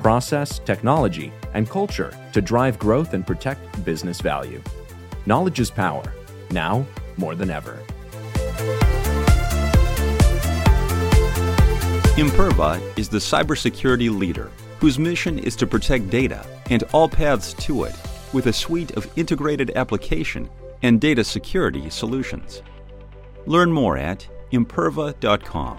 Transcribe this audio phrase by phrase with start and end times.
[0.00, 4.62] process, technology, and culture to drive growth and protect business value.
[5.26, 6.12] Knowledge is power,
[6.50, 6.84] now
[7.16, 7.78] more than ever.
[12.16, 17.84] Imperva is the cybersecurity leader whose mission is to protect data and all paths to
[17.84, 17.94] it
[18.32, 20.48] with a suite of integrated application
[20.82, 22.62] and data security solutions.
[23.46, 25.78] Learn more at imperva.com.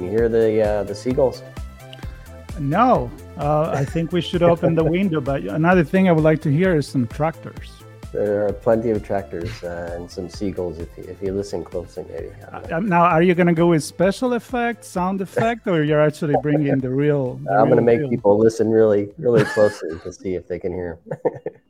[0.00, 1.42] Can you hear the uh, the seagulls?
[2.58, 5.20] No, uh, I think we should open the window.
[5.20, 7.70] But another thing I would like to hear is some tractors.
[8.12, 12.04] There are plenty of tractors uh, and some seagulls if you, if you listen closely,
[12.10, 12.30] maybe.
[12.50, 12.76] I don't know.
[12.78, 16.34] Um, now, are you going to go with special effect, sound effect, or you're actually
[16.42, 17.34] bringing the real?
[17.34, 20.72] the I'm going to make people listen really, really closely to see if they can
[20.72, 20.98] hear.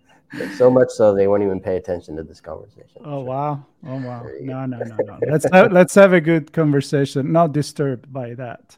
[0.57, 3.03] so much so they won't even pay attention to this conversation.
[3.05, 3.65] Oh wow!
[3.87, 4.27] Oh wow!
[4.41, 5.19] No, no, no, no.
[5.27, 7.33] Let's have, let's have a good conversation.
[7.33, 8.77] Not disturbed by that.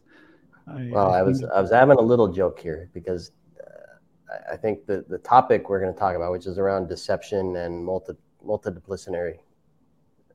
[0.67, 4.57] I, Well, I was I was having a little joke here because uh, I- I
[4.57, 8.15] think the the topic we're going to talk about, which is around deception and multi
[8.47, 9.39] multidisciplinary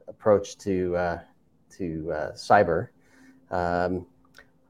[0.08, 1.20] approach to uh,
[1.78, 2.90] to uh, cyber,
[3.52, 4.06] um,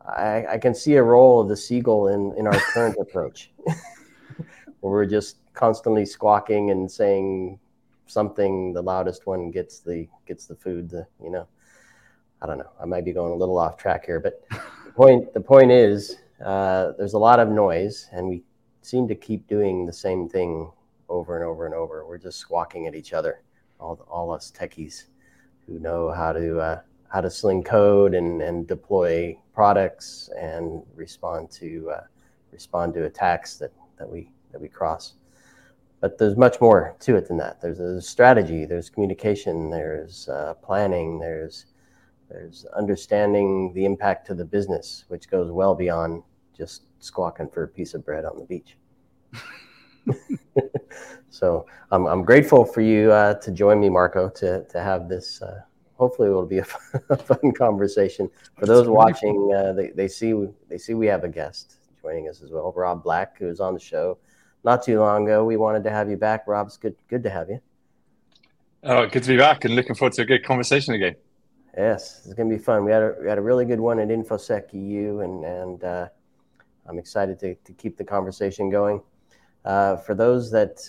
[0.07, 4.91] I, I can see a role of the seagull in in our current approach, where
[4.93, 7.59] we're just constantly squawking and saying
[8.05, 8.73] something.
[8.73, 10.89] The loudest one gets the gets the food.
[10.89, 11.47] The, you know,
[12.41, 12.71] I don't know.
[12.79, 14.45] I might be going a little off track here, but
[14.85, 18.43] the point the point is uh, there's a lot of noise, and we
[18.81, 20.71] seem to keep doing the same thing
[21.09, 22.05] over and over and over.
[22.05, 23.41] We're just squawking at each other,
[23.79, 25.05] all all us techies
[25.65, 31.49] who know how to uh, how to sling code and, and deploy products and respond
[31.51, 32.03] to uh,
[32.51, 35.13] respond to attacks that, that we that we cross.
[36.07, 37.59] But there's much more to it than that.
[37.59, 41.65] There's a strategy, there's communication, there's uh, planning, there's
[42.29, 46.23] there's understanding the impact to the business, which goes well beyond
[46.55, 48.77] just squawking for a piece of bread on the beach.
[51.29, 55.41] so I'm, I'm grateful for you uh, to join me, Marco, to, to have this.
[55.41, 55.59] Uh,
[55.95, 58.29] hopefully, it will be a fun, a fun conversation.
[58.57, 60.33] For those watching, uh, they, they see
[60.69, 63.79] they see we have a guest joining us as well, Rob Black, who's on the
[63.81, 64.17] show
[64.67, 65.45] not too long ago.
[65.45, 66.67] We wanted to have you back, Rob.
[66.67, 67.61] It's good good to have you.
[68.83, 71.15] Oh, good to be back and looking forward to a good conversation again.
[71.75, 72.83] Yes, it's going to be fun.
[72.83, 76.07] We had a, we had a really good one at InfoSec EU, and, and uh,
[76.87, 79.01] I'm excited to, to keep the conversation going.
[79.63, 80.79] Uh, for those that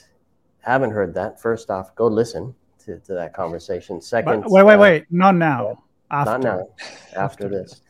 [0.60, 4.00] haven't heard that, first off, go listen to, to that conversation.
[4.00, 5.04] Second, But wait, wait, uh, wait!
[5.10, 5.82] Not now.
[6.10, 6.30] After.
[6.30, 6.68] not now,
[7.16, 7.82] after, After this.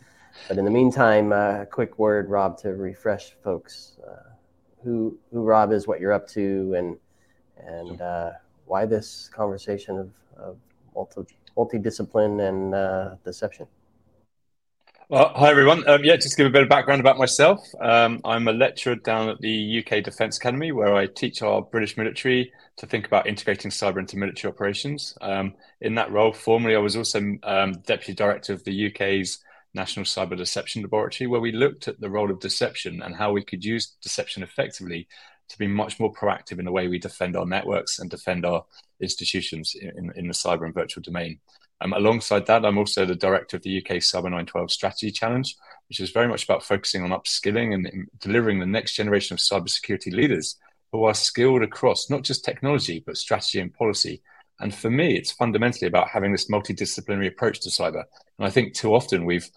[0.48, 4.27] But in the meantime, uh, a quick word, Rob, to refresh folks uh,
[4.88, 6.96] who who Rob is, what you're up to, and
[7.58, 8.30] and uh,
[8.66, 10.56] why this conversation of, of
[10.94, 11.22] multi
[11.56, 13.66] multidiscipline and uh, deception.
[15.10, 15.88] Well, hi everyone.
[15.88, 17.60] Um, yeah, just to give a bit of background about myself.
[17.80, 21.96] Um, I'm a lecturer down at the UK Defence Academy, where I teach our British
[21.96, 25.16] military to think about integrating cyber into military operations.
[25.20, 29.38] Um, in that role, formerly, I was also um, deputy director of the UK's
[29.74, 33.44] National Cyber Deception Laboratory, where we looked at the role of deception and how we
[33.44, 35.08] could use deception effectively
[35.48, 38.64] to be much more proactive in the way we defend our networks and defend our
[39.00, 41.38] institutions in, in the cyber and virtual domain.
[41.80, 45.54] Um, alongside that, I'm also the director of the UK Cyber 912 Strategy Challenge,
[45.88, 50.12] which is very much about focusing on upskilling and delivering the next generation of cybersecurity
[50.12, 50.56] leaders
[50.90, 54.22] who are skilled across not just technology, but strategy and policy.
[54.60, 58.04] And for me, it's fundamentally about having this multidisciplinary approach to cyber.
[58.38, 59.48] And I think too often we've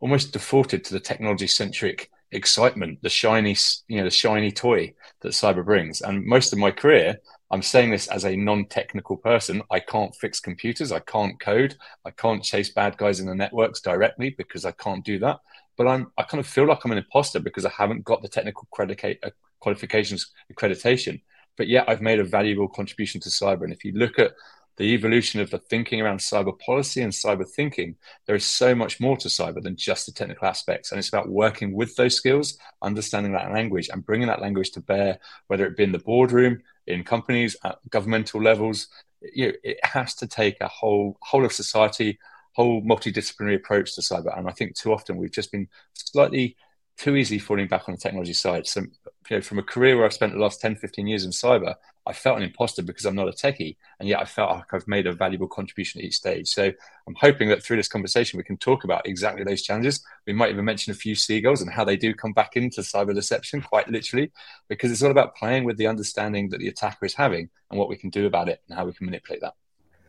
[0.00, 3.56] almost defaulted to the technology centric excitement, the shiny,
[3.88, 6.00] you know, the shiny toy that cyber brings.
[6.00, 7.18] And most of my career,
[7.50, 9.62] I'm saying this as a non-technical person.
[9.70, 10.90] I can't fix computers.
[10.90, 11.76] I can't code.
[12.04, 15.38] I can't chase bad guys in the networks directly because I can't do that.
[15.76, 18.28] But I'm, I kind of feel like I'm an imposter because I haven't got the
[18.28, 19.30] technical uh,
[19.60, 21.20] qualifications, accreditation.
[21.56, 23.64] But yet I've made a valuable contribution to cyber.
[23.64, 24.32] And if you look at
[24.76, 29.00] the evolution of the thinking around cyber policy and cyber thinking, there is so much
[29.00, 30.92] more to cyber than just the technical aspects.
[30.92, 34.80] And it's about working with those skills, understanding that language, and bringing that language to
[34.80, 38.88] bear, whether it be in the boardroom, in companies, at governmental levels.
[39.34, 42.18] You know, it has to take a whole whole of society,
[42.52, 44.36] whole multidisciplinary approach to cyber.
[44.36, 46.54] And I think too often we've just been slightly
[46.96, 48.66] too easy falling back on the technology side.
[48.66, 51.30] So, you know, from a career where I've spent the last 10, 15 years in
[51.30, 51.74] cyber,
[52.06, 54.86] I felt an imposter because I'm not a techie, and yet I felt like I've
[54.86, 56.48] made a valuable contribution at each stage.
[56.48, 56.70] So
[57.06, 60.04] I'm hoping that through this conversation we can talk about exactly those challenges.
[60.26, 63.14] We might even mention a few seagulls and how they do come back into cyber
[63.14, 64.30] deception, quite literally,
[64.68, 67.88] because it's all about playing with the understanding that the attacker is having and what
[67.88, 69.54] we can do about it and how we can manipulate that.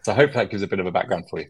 [0.04, 1.48] So I hope that gives a bit of a background for you.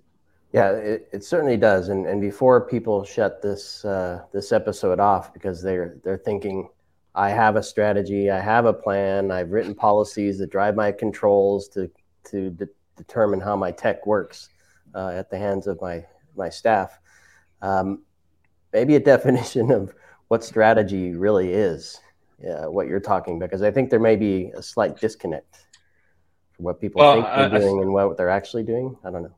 [0.53, 1.89] Yeah, it, it certainly does.
[1.89, 6.69] And and before people shut this uh, this episode off because they're they're thinking,
[7.15, 11.67] I have a strategy, I have a plan, I've written policies that drive my controls
[11.69, 11.89] to
[12.31, 14.49] to de- determine how my tech works
[14.95, 16.05] uh, at the hands of my
[16.35, 16.99] my staff.
[17.61, 18.03] Um,
[18.71, 19.93] maybe a definition of
[20.29, 21.99] what strategy really is,
[22.47, 25.65] uh, what you're talking because I think there may be a slight disconnect
[26.53, 28.95] from what people well, think they're doing and what they're actually doing.
[29.03, 29.35] I don't know.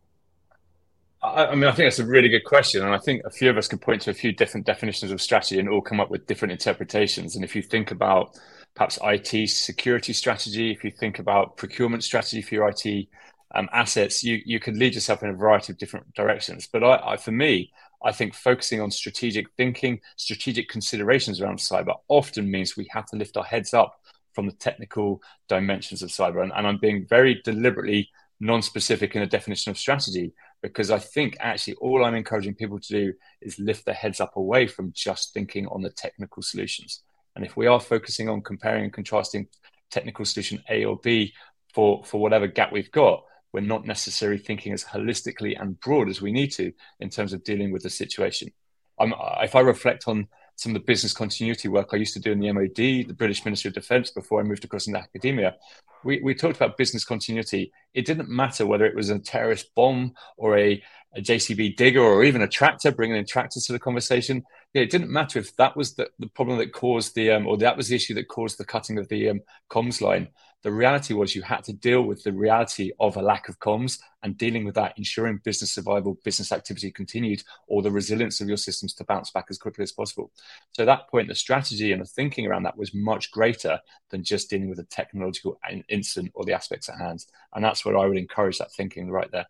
[1.34, 3.58] I, mean, I think that's a really good question, and I think a few of
[3.58, 6.28] us can point to a few different definitions of strategy and all come up with
[6.28, 7.36] different interpretations.
[7.36, 8.38] And if you think about
[8.76, 13.08] perhaps IT security strategy, if you think about procurement strategy for your IT
[13.56, 16.68] um, assets, you you could lead yourself in a variety of different directions.
[16.72, 17.72] But I, I, for me,
[18.04, 23.18] I think focusing on strategic thinking, strategic considerations around cyber often means we have to
[23.18, 24.00] lift our heads up
[24.34, 26.42] from the technical dimensions of cyber.
[26.42, 28.10] And, and I'm being very deliberately
[28.40, 32.88] non-specific in a definition of strategy because I think actually all I'm encouraging people to
[32.88, 37.02] do is lift their heads up away from just thinking on the technical solutions.
[37.36, 39.48] And if we are focusing on comparing and contrasting
[39.92, 41.34] technical solution A or B
[41.74, 43.24] for, for whatever gap we've got,
[43.54, 47.44] we're not necessarily thinking as holistically and broad as we need to in terms of
[47.44, 48.52] dealing with the situation.
[49.00, 50.28] I'm, if I reflect on
[50.60, 53.46] some of the business continuity work I used to do in the MOD, the British
[53.46, 55.56] Ministry of Defence, before I moved across into academia,
[56.04, 57.72] we, we talked about business continuity.
[57.94, 60.84] It didn't matter whether it was a terrorist bomb or a,
[61.16, 64.44] a JCB digger or even a tractor, bringing in tractors to the conversation.
[64.74, 67.58] Yeah, it didn't matter if that was the, the problem that caused the, um, or
[67.58, 69.42] that was the issue that caused the cutting of the um,
[69.72, 70.30] comms line
[70.62, 74.00] the reality was you had to deal with the reality of a lack of comms
[74.24, 78.58] and dealing with that, ensuring business survival, business activity continued, or the resilience of your
[78.58, 80.32] systems to bounce back as quickly as possible.
[80.74, 83.80] So at that point, the strategy and the thinking around that was much greater
[84.10, 85.58] than just dealing with a technological
[85.88, 87.26] incident or the aspects at hand.
[87.54, 89.48] And that's where I would encourage that thinking right there.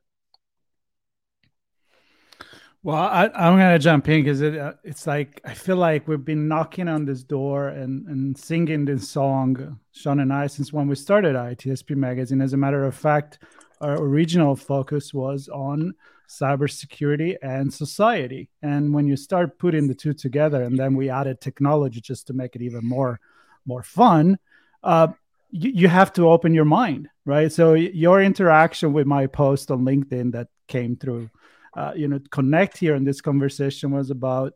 [2.81, 6.07] Well, I, am going to jump in because it, uh, it's like I feel like
[6.07, 10.71] we've been knocking on this door and, and singing this song, Sean and I, since
[10.71, 12.39] when we started ITSP Magazine.
[12.39, 13.39] As a matter of fact,
[13.81, 15.93] our original focus was on
[16.29, 18.49] cybersecurity and society.
[18.61, 22.33] And when you start putting the two together, and then we added technology just to
[22.33, 23.19] make it even more
[23.65, 24.39] more fun,
[24.83, 25.09] uh,
[25.51, 27.51] you, you have to open your mind, right?
[27.51, 31.29] So your interaction with my post on LinkedIn that came through
[31.75, 34.53] uh, you know connect here in this conversation was about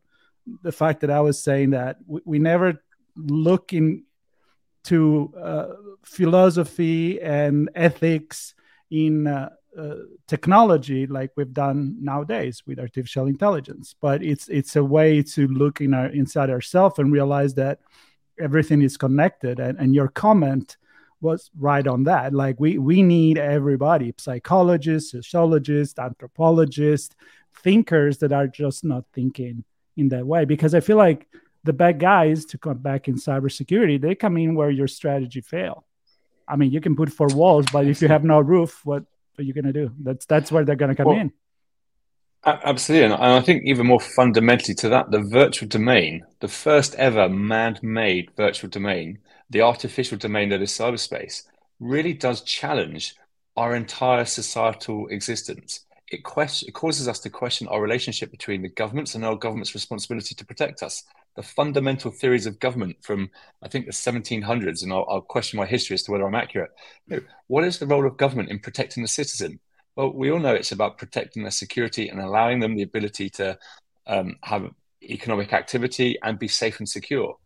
[0.62, 2.84] the fact that I was saying that we, we never
[3.16, 5.68] look into uh,
[6.04, 8.56] philosophy and ethics
[8.92, 9.96] in uh, uh,
[10.28, 15.82] technology like we've done nowadays with artificial intelligence but it's it's a way to look
[15.82, 17.80] in our inside ourselves and realize that
[18.40, 20.78] everything is connected and, and your comment
[21.24, 22.34] was right on that.
[22.34, 27.16] Like we we need everybody, psychologists, sociologists, anthropologists,
[27.64, 29.64] thinkers that are just not thinking
[29.98, 30.46] in that way.
[30.46, 31.28] Because I feel like
[31.64, 35.86] the bad guys to come back in cybersecurity, they come in where your strategy fail.
[36.48, 39.04] I mean, you can put four walls, but if you have no roof, what
[39.38, 39.92] are you gonna do?
[40.00, 41.32] That's that's where they're gonna come well, in.
[42.46, 47.30] Absolutely, and I think even more fundamentally to that, the virtual domain, the first ever
[47.30, 51.44] man-made virtual domain, the artificial domain that is cyberspace
[51.80, 53.16] really does challenge
[53.56, 55.82] our entire societal existence.
[56.08, 60.36] It, it causes us to question our relationship between the governments and our government's responsibility
[60.36, 61.04] to protect us.
[61.36, 63.30] The fundamental theories of government from,
[63.62, 66.72] I think, the 1700s, and I'll, I'll question my history as to whether I'm accurate.
[67.48, 69.60] What is the role of government in protecting the citizen?
[69.96, 73.58] Well, we all know it's about protecting their security and allowing them the ability to
[74.06, 74.70] um, have
[75.02, 77.38] economic activity and be safe and secure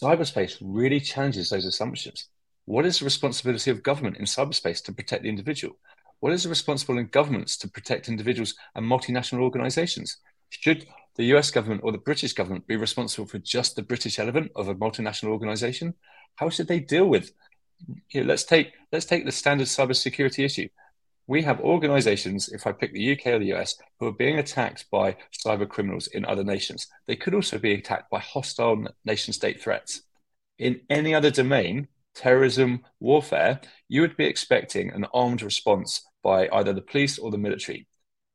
[0.00, 2.28] cyberspace really challenges those assumptions.
[2.66, 5.76] What is the responsibility of government in cyberspace to protect the individual?
[6.20, 10.18] What is the responsibility in governments to protect individuals and multinational organizations?
[10.50, 10.86] Should
[11.16, 14.68] the US government or the British government be responsible for just the British element of
[14.68, 15.94] a multinational organization?
[16.36, 17.32] How should they deal with?
[18.14, 20.68] Let's take let's take the standard cybersecurity issue.
[21.28, 24.86] We have organizations, if I pick the UK or the US, who are being attacked
[24.90, 26.86] by cyber criminals in other nations.
[27.06, 30.02] They could also be attacked by hostile nation state threats.
[30.58, 36.72] In any other domain, terrorism, warfare, you would be expecting an armed response by either
[36.72, 37.88] the police or the military.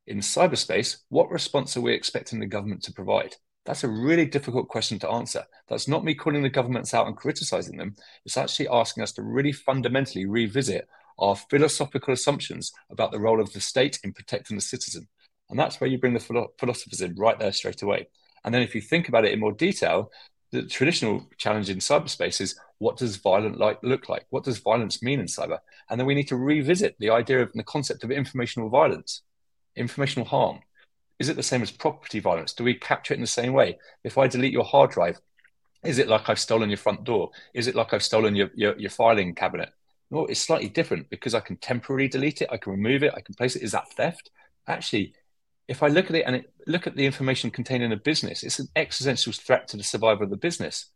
[0.07, 3.35] In cyberspace, what response are we expecting the government to provide?
[3.65, 5.45] That's a really difficult question to answer.
[5.69, 7.95] That's not me calling the governments out and criticizing them.
[8.25, 10.87] It's actually asking us to really fundamentally revisit
[11.21, 15.07] our philosophical assumptions about the role of the state in protecting the citizen.
[15.49, 18.07] And that's where you bring the philosophers in right there straight away.
[18.43, 20.11] And then if you think about it in more detail,
[20.51, 24.25] the traditional challenge in cyberspace is what does violent like look like?
[24.29, 25.59] What does violence mean in cyber?
[25.89, 29.21] And then we need to revisit the idea of the concept of informational violence,
[29.75, 30.59] informational harm.
[31.19, 32.53] Is it the same as property violence?
[32.53, 33.77] Do we capture it in the same way?
[34.03, 35.19] If I delete your hard drive,
[35.83, 37.29] is it like I've stolen your front door?
[37.53, 39.69] Is it like I've stolen your, your, your filing cabinet?
[40.11, 43.21] No, it's slightly different because I can temporarily delete it, I can remove it, I
[43.21, 43.63] can place it.
[43.63, 44.29] Is that theft?
[44.67, 45.15] Actually,
[45.69, 48.43] if I look at it and it, look at the information contained in a business,
[48.43, 50.87] it's an existential threat to the survival of the business.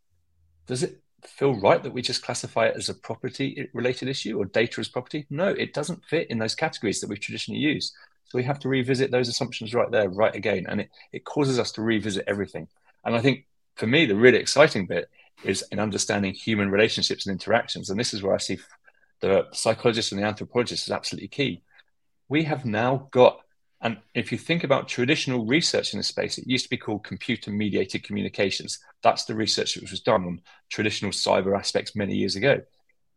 [0.66, 4.44] Does it feel right that we just classify it as a property related issue or
[4.44, 5.26] data as property?
[5.30, 7.94] No, it doesn't fit in those categories that we've traditionally used.
[8.26, 10.66] So we have to revisit those assumptions right there, right again.
[10.68, 12.68] And it, it causes us to revisit everything.
[13.04, 13.46] And I think
[13.76, 15.08] for me, the really exciting bit
[15.44, 17.88] is in understanding human relationships and interactions.
[17.88, 18.58] And this is where I see
[19.20, 21.62] the psychologist and the anthropologist is absolutely key.
[22.28, 23.40] We have now got
[23.80, 27.04] and if you think about traditional research in this space, it used to be called
[27.04, 28.78] computer mediated communications.
[29.02, 32.62] That's the research that was done on traditional cyber aspects many years ago.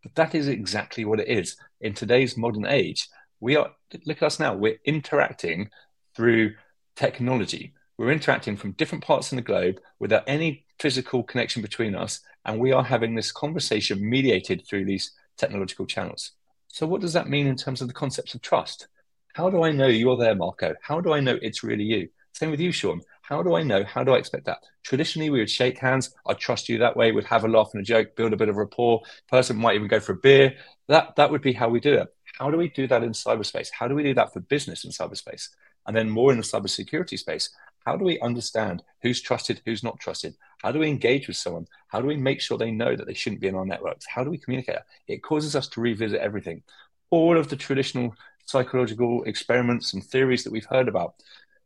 [0.04, 1.56] But that is exactly what it is.
[1.82, 3.08] In today's modern age,
[3.40, 3.72] we are,
[4.06, 5.70] look at us now, we're interacting
[6.14, 6.56] through
[6.96, 7.74] technology.
[7.98, 12.20] We're interacting from different parts of the globe without any physical connection between us.
[12.46, 16.32] And we are having this conversation mediated through these technological channels.
[16.68, 18.88] So, what does that mean in terms of the concepts of trust?
[19.34, 20.76] How do I know you're there, Marco?
[20.82, 22.10] How do I know it's really you?
[22.34, 23.02] Same with you, Sean.
[23.22, 23.84] How do I know?
[23.84, 24.60] How do I expect that?
[24.84, 26.16] Traditionally, we would shake hands.
[26.28, 27.12] I'd trust you that way.
[27.12, 29.02] We'd have a laugh and a joke, build a bit of rapport.
[29.28, 30.56] Person might even go for a beer.
[30.88, 32.08] That that would be how we do it.
[32.38, 33.70] How do we do that in cyberspace?
[33.72, 35.50] How do we do that for business in cyberspace?
[35.86, 37.50] And then more in the cybersecurity space,
[37.90, 40.36] how do we understand who's trusted, who's not trusted?
[40.62, 41.66] How do we engage with someone?
[41.88, 44.06] How do we make sure they know that they shouldn't be in our networks?
[44.06, 44.78] How do we communicate?
[45.08, 46.62] It causes us to revisit everything.
[47.10, 48.14] All of the traditional
[48.46, 51.16] psychological experiments and theories that we've heard about,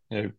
[0.10, 0.32] you know,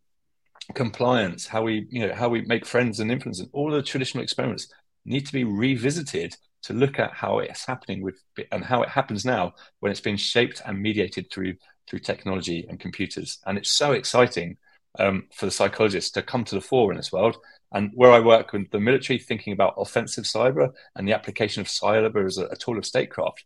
[0.72, 4.24] compliance, how we, you know, how we make friends and influence, and all the traditional
[4.24, 4.72] experiments
[5.04, 8.16] need to be revisited to look at how it's happening with
[8.50, 12.80] and how it happens now when it's been shaped and mediated through through technology and
[12.80, 13.40] computers.
[13.44, 14.56] And it's so exciting
[14.98, 17.36] um, for the psychologists to come to the fore in this world.
[17.72, 21.66] And where I work with the military, thinking about offensive cyber and the application of
[21.66, 23.44] cyber as a, a tool of statecraft,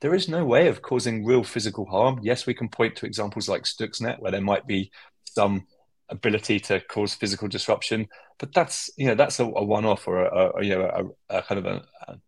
[0.00, 2.20] there is no way of causing real physical harm.
[2.22, 4.90] Yes, we can point to examples like Stuxnet where there might be
[5.24, 5.66] some
[6.08, 8.08] ability to cause physical disruption,
[8.38, 11.42] but that's you know that's a, a one-off or a, a you know a, a
[11.42, 12.20] kind of an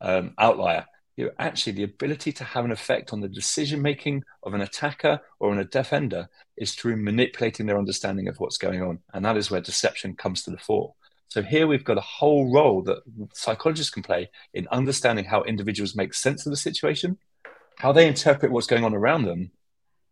[0.00, 0.86] um, outlier.
[1.18, 4.60] You know, actually, the ability to have an effect on the decision making of an
[4.60, 9.24] attacker or on a defender is through manipulating their understanding of what's going on, and
[9.24, 10.94] that is where deception comes to the fore.
[11.26, 13.02] So here we've got a whole role that
[13.34, 17.18] psychologists can play in understanding how individuals make sense of the situation,
[17.78, 19.50] how they interpret what's going on around them,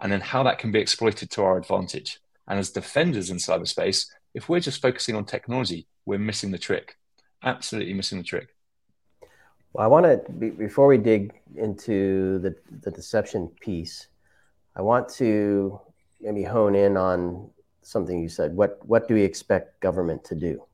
[0.01, 2.19] and then how that can be exploited to our advantage.
[2.49, 6.97] And as defenders in cyberspace, if we're just focusing on technology, we're missing the trick.
[7.45, 8.56] Absolutely missing the trick.
[9.77, 14.07] Well, I want to, before we dig into the, the deception piece,
[14.75, 15.79] I want to
[16.19, 17.51] maybe hone in on
[17.83, 18.57] something you said.
[18.57, 20.65] What, what do we expect government to do?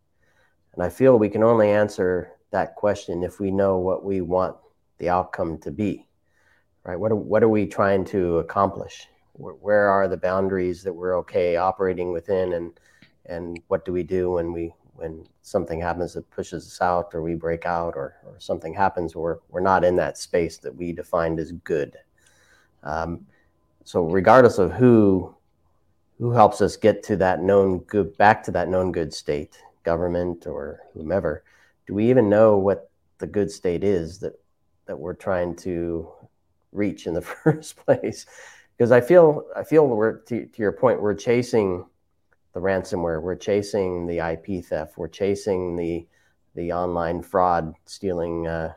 [0.74, 4.56] And I feel we can only answer that question if we know what we want
[4.98, 6.06] the outcome to be,
[6.84, 6.94] right?
[6.94, 9.08] What are, what are we trying to accomplish?
[9.32, 12.78] Where, where are the boundaries that we're okay operating within, and
[13.26, 17.22] and what do we do when we when something happens that pushes us out, or
[17.22, 20.92] we break out, or, or something happens where we're not in that space that we
[20.92, 21.96] defined as good.
[22.84, 23.26] Um,
[23.84, 25.34] so regardless of who
[26.18, 30.46] who helps us get to that known good back to that known good state government
[30.46, 31.42] or whomever,
[31.88, 34.38] do we even know what the good state is that
[34.86, 36.08] that we're trying to
[36.70, 38.24] reach in the first place?
[38.76, 41.86] Because I feel I feel we're to, to your point, we're chasing
[42.52, 46.06] the ransomware, we're chasing the IP theft, we're chasing the
[46.54, 48.74] the online fraud, stealing, uh,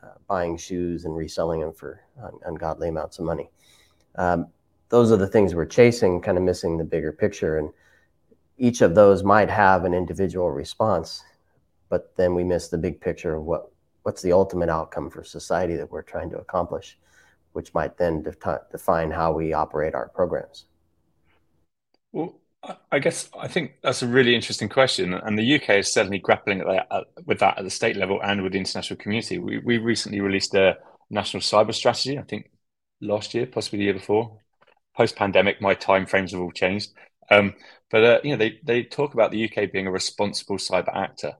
[0.00, 3.50] uh, buying shoes and reselling them for un- ungodly amounts of money.
[4.14, 4.46] Um,
[4.88, 7.58] those are the things we're chasing, kind of missing the bigger picture.
[7.58, 7.70] And
[8.58, 11.24] each of those might have an individual response,
[11.88, 13.70] but then we miss the big picture of what
[14.02, 16.96] what's the ultimate outcome for society that we're trying to accomplish,
[17.54, 20.66] which might then de- define how we operate our programs.
[22.12, 22.38] Well,
[22.90, 26.58] I guess I think that's a really interesting question, and the UK is certainly grappling
[26.58, 29.38] that, with that at the state level and with the international community.
[29.38, 30.78] We we recently released a
[31.10, 32.18] national cyber strategy.
[32.18, 32.50] I think
[33.00, 34.40] last year, possibly the year before.
[34.96, 36.90] Post pandemic, my time frames have all changed.
[37.30, 37.54] Um,
[37.90, 41.34] but uh, you know, they they talk about the UK being a responsible cyber actor.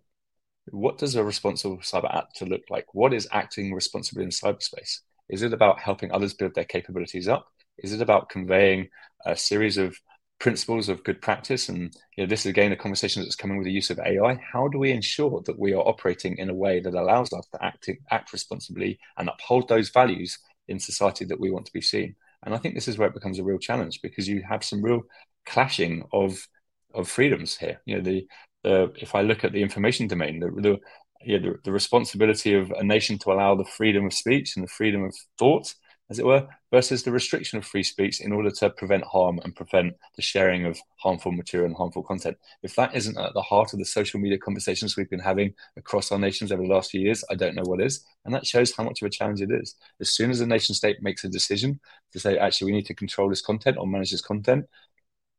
[0.71, 2.87] What does a responsible cyber actor look like?
[2.93, 5.01] What is acting responsibly in cyberspace?
[5.29, 7.47] Is it about helping others build their capabilities up?
[7.79, 8.89] Is it about conveying
[9.25, 9.97] a series of
[10.39, 11.69] principles of good practice?
[11.69, 14.39] And you know, this is again a conversation that's coming with the use of AI.
[14.53, 17.65] How do we ensure that we are operating in a way that allows us to
[17.65, 20.39] act act responsibly and uphold those values
[20.69, 22.15] in society that we want to be seen?
[22.45, 24.83] And I think this is where it becomes a real challenge because you have some
[24.83, 25.03] real
[25.47, 26.47] clashing of
[26.95, 27.81] of freedoms here.
[27.87, 28.27] You know, the
[28.63, 30.79] the if I look at the information domain, the the
[31.27, 35.05] the, the responsibility of a nation to allow the freedom of speech and the freedom
[35.05, 35.75] of thought
[36.09, 39.57] as it were, versus the restriction of free speech in order to prevent harm and
[39.57, 42.37] prevent the sharing of harmful material and harmful content.
[42.63, 46.13] If that isn't at the heart of the social media conversations we've been having across
[46.13, 48.05] our nations over the last few years, I don't know what is.
[48.25, 49.75] And that shows how much of a challenge it is.
[50.01, 51.81] As soon as a nation state makes a decision
[52.13, 54.67] to say, actually, we need to control this content or manage this content,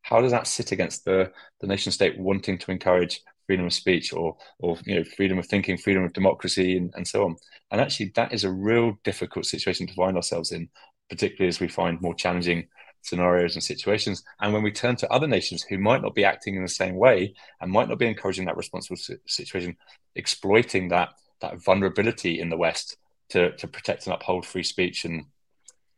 [0.01, 4.13] how does that sit against the, the nation state wanting to encourage freedom of speech
[4.13, 7.35] or or you know freedom of thinking freedom of democracy and, and so on.
[7.71, 10.69] And actually that is a real difficult situation to find ourselves in
[11.09, 12.67] particularly as we find more challenging
[13.01, 14.23] scenarios and situations.
[14.41, 16.95] And when we turn to other nations who might not be acting in the same
[16.95, 19.77] way and might not be encouraging that responsible situation
[20.15, 22.97] exploiting that that vulnerability in the west
[23.29, 25.25] to to protect and uphold free speech and,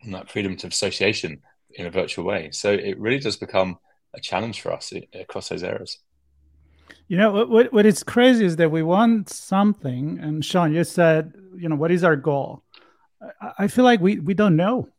[0.04, 2.50] and that freedom of association in a virtual way.
[2.52, 3.80] So it really does become
[4.16, 6.00] a challenge for us eh, across those areas
[7.08, 7.74] you know what?
[7.74, 11.92] What is crazy is that we want something, and Sean, you said, you know, what
[11.92, 12.64] is our goal?
[13.58, 14.90] I feel like we we don't know.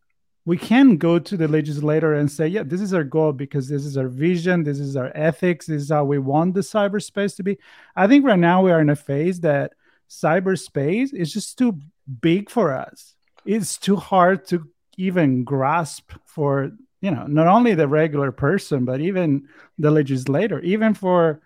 [0.44, 3.84] We can go to the legislator and say, yeah, this is our goal because this
[3.84, 7.42] is our vision, this is our ethics, this is how we want the cyberspace to
[7.42, 7.58] be.
[7.94, 9.74] I think right now we are in a phase that
[10.08, 11.78] cyberspace is just too
[12.20, 13.14] big for us.
[13.44, 19.00] It's too hard to even grasp for you know not only the regular person but
[19.00, 19.48] even
[19.78, 21.40] the legislator even for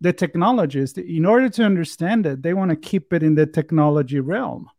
[0.00, 4.20] the technologists, in order to understand it, they want to keep it in the technology
[4.20, 4.70] realm,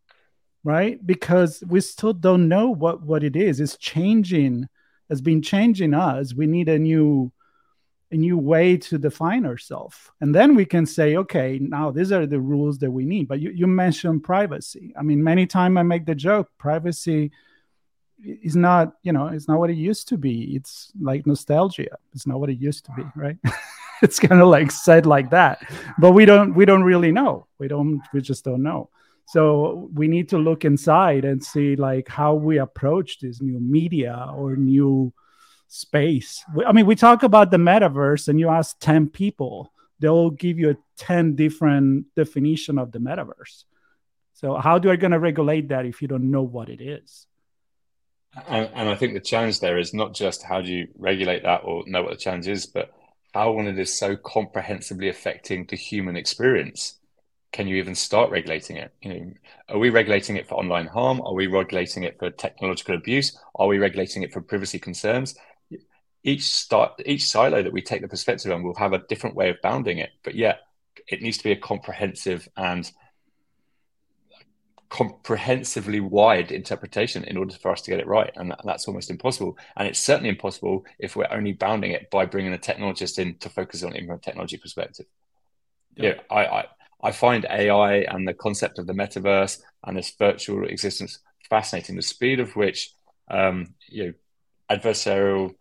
[0.64, 1.06] right?
[1.06, 3.60] Because we still don't know what what it is.
[3.60, 4.68] It's changing.
[5.10, 6.34] It's been changing us.
[6.34, 7.32] We need a new
[8.12, 12.26] a new way to define ourselves and then we can say okay now these are
[12.26, 15.84] the rules that we need but you, you mentioned privacy i mean many times i
[15.84, 17.32] make the joke privacy
[18.24, 22.26] is not you know it's not what it used to be it's like nostalgia it's
[22.26, 23.38] not what it used to be right
[24.04, 25.62] it's kind of like said like that.
[25.98, 27.48] But we don't we don't really know.
[27.58, 28.90] We don't we just don't know.
[29.28, 34.28] So we need to look inside and see like how we approach this new media
[34.36, 35.14] or new
[35.68, 36.44] space.
[36.66, 40.72] I mean we talk about the metaverse and you ask 10 people they'll give you
[40.72, 43.66] a 10 different definition of the metaverse.
[44.34, 47.28] So how do i going to regulate that if you don't know what it is?
[48.48, 51.62] And, and, I think the challenge there is not just how do you regulate that
[51.66, 52.94] or know what the challenge is, but
[53.34, 56.96] how when it is so comprehensively affecting the human experience?
[57.52, 58.94] Can you even start regulating it?
[59.02, 59.34] You know
[59.70, 61.22] are we regulating it for online harm?
[61.22, 63.38] Are we regulating it for technological abuse?
[63.56, 65.36] Are we regulating it for privacy concerns?
[66.24, 69.50] Each start each silo that we take the perspective on will have a different way
[69.50, 70.60] of bounding it but yet
[71.08, 72.92] it needs to be a comprehensive and
[74.90, 79.12] comprehensively wide interpretation in order for us to get it right and that, that's almost
[79.12, 79.58] impossible.
[79.78, 83.50] And it's certainly impossible if we're only bounding it by bringing a technologist in to
[83.50, 85.06] focus on it from a technology perspective.
[85.96, 86.66] Yeah, yeah I, I
[87.02, 91.96] i find ai and the concept of the metaverse and this virtual existence fascinating.
[91.96, 92.92] The speed of which
[93.30, 94.14] um you know
[94.76, 95.56] adversarial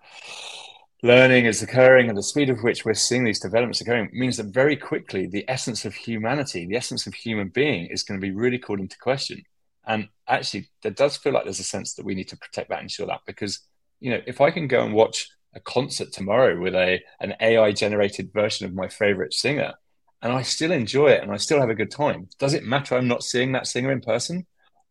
[1.02, 4.46] learning is occurring and the speed of which we're seeing these developments occurring means that
[4.46, 8.34] very quickly the essence of humanity, the essence of human being is going to be
[8.34, 9.42] really called into question.
[9.86, 12.78] And actually, there does feel like there's a sense that we need to protect that
[12.78, 13.60] and ensure that because,
[14.00, 17.72] you know, if I can go and watch a concert tomorrow with a an AI
[17.72, 19.74] generated version of my favorite singer
[20.20, 22.96] and I still enjoy it and I still have a good time, does it matter
[22.96, 24.46] I'm not seeing that singer in person?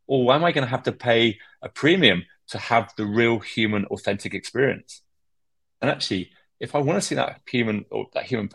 [0.08, 3.86] Or am I going to have to pay a premium to have the real human
[3.88, 5.02] authentic experience?
[5.82, 8.50] And actually, if I want to see that human or that human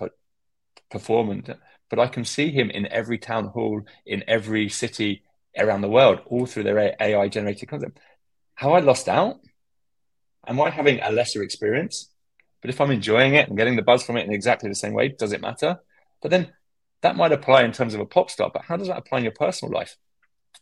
[0.90, 1.48] performance,
[1.88, 5.22] but I can see him in every town hall, in every city
[5.56, 7.98] around the world, all through their AI generated content.
[8.54, 9.40] How I lost out?
[10.46, 12.10] Am I having a lesser experience?
[12.60, 14.94] But if I'm enjoying it and getting the buzz from it in exactly the same
[14.94, 15.78] way, does it matter?
[16.20, 16.52] But then
[17.02, 19.24] that might apply in terms of a pop star, but how does that apply in
[19.24, 19.96] your personal life?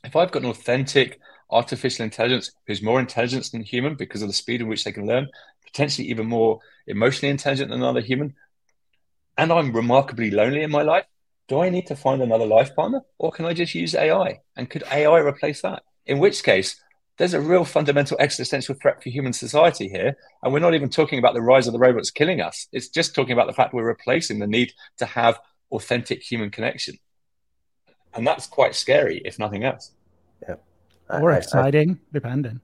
[0.02, 1.20] If I've got an authentic
[1.50, 5.06] artificial intelligence who's more intelligent than human because of the speed in which they can
[5.06, 5.28] learn,
[5.72, 8.34] potentially even more emotionally intelligent than another human,
[9.36, 11.06] and I'm remarkably lonely in my life,
[11.48, 14.40] do I need to find another life partner or can I just use AI?
[14.56, 15.82] And could AI replace that?
[16.06, 16.80] In which case,
[17.18, 20.16] there's a real fundamental existential threat for human society here.
[20.42, 22.68] And we're not even talking about the rise of the robots killing us.
[22.72, 25.40] It's just talking about the fact we're replacing the need to have
[25.72, 26.98] authentic human connection.
[28.14, 29.92] And that's quite scary, if nothing else.
[30.42, 30.56] Yeah.
[31.08, 32.60] Or exciting, I, depending.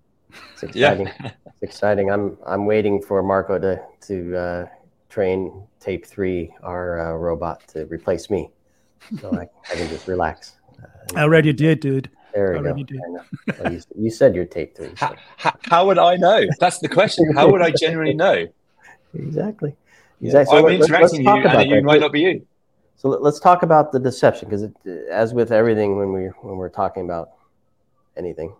[0.53, 1.07] It's exciting.
[1.07, 1.31] Yeah.
[1.47, 2.11] it's exciting.
[2.11, 4.67] I'm I'm waiting for Marco to to uh,
[5.09, 8.51] train Tape Three, our uh, robot, to replace me,
[9.21, 10.57] so I, I can just relax.
[10.83, 12.11] Uh, I already did, dude.
[12.35, 12.97] There we go.
[13.59, 14.91] Well, you, you, said you're Tape Three.
[14.97, 15.15] So.
[15.39, 16.45] How, how, would I know?
[16.61, 17.33] That's the question.
[17.35, 18.47] How would I generally know?
[19.15, 19.75] Exactly.
[20.21, 20.59] Exactly.
[20.59, 22.47] So I'm interacting you, and you might not be you.
[22.97, 24.69] So let's talk about the deception, because
[25.11, 27.31] as with everything, when we when we're talking about
[28.17, 28.55] anything,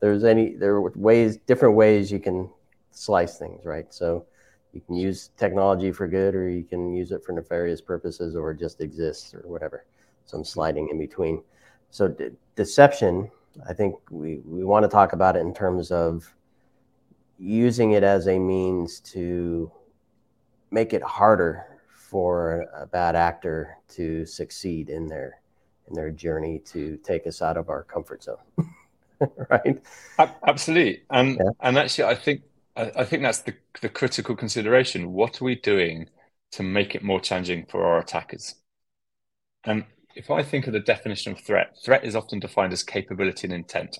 [0.00, 2.50] there's any there are ways, different ways you can
[2.90, 3.92] slice things, right?
[3.92, 4.26] So
[4.72, 8.52] you can use technology for good, or you can use it for nefarious purposes, or
[8.52, 9.84] just exists, or whatever.
[10.26, 11.42] Some sliding in between.
[11.90, 13.30] So de- deception,
[13.68, 16.34] I think we we want to talk about it in terms of
[17.38, 19.70] using it as a means to
[20.70, 25.40] make it harder for a bad actor to succeed in their
[25.88, 28.36] in their journey to take us out of our comfort zone
[29.50, 29.82] right?
[30.46, 31.02] Absolutely.
[31.10, 31.50] And yeah.
[31.60, 32.42] and actually i think
[32.76, 35.12] I, I think that's the, the critical consideration.
[35.12, 36.08] What are we doing
[36.52, 38.54] to make it more challenging for our attackers?
[39.64, 43.46] And if i think of the definition of threat threat is often defined as capability
[43.46, 43.98] and intent.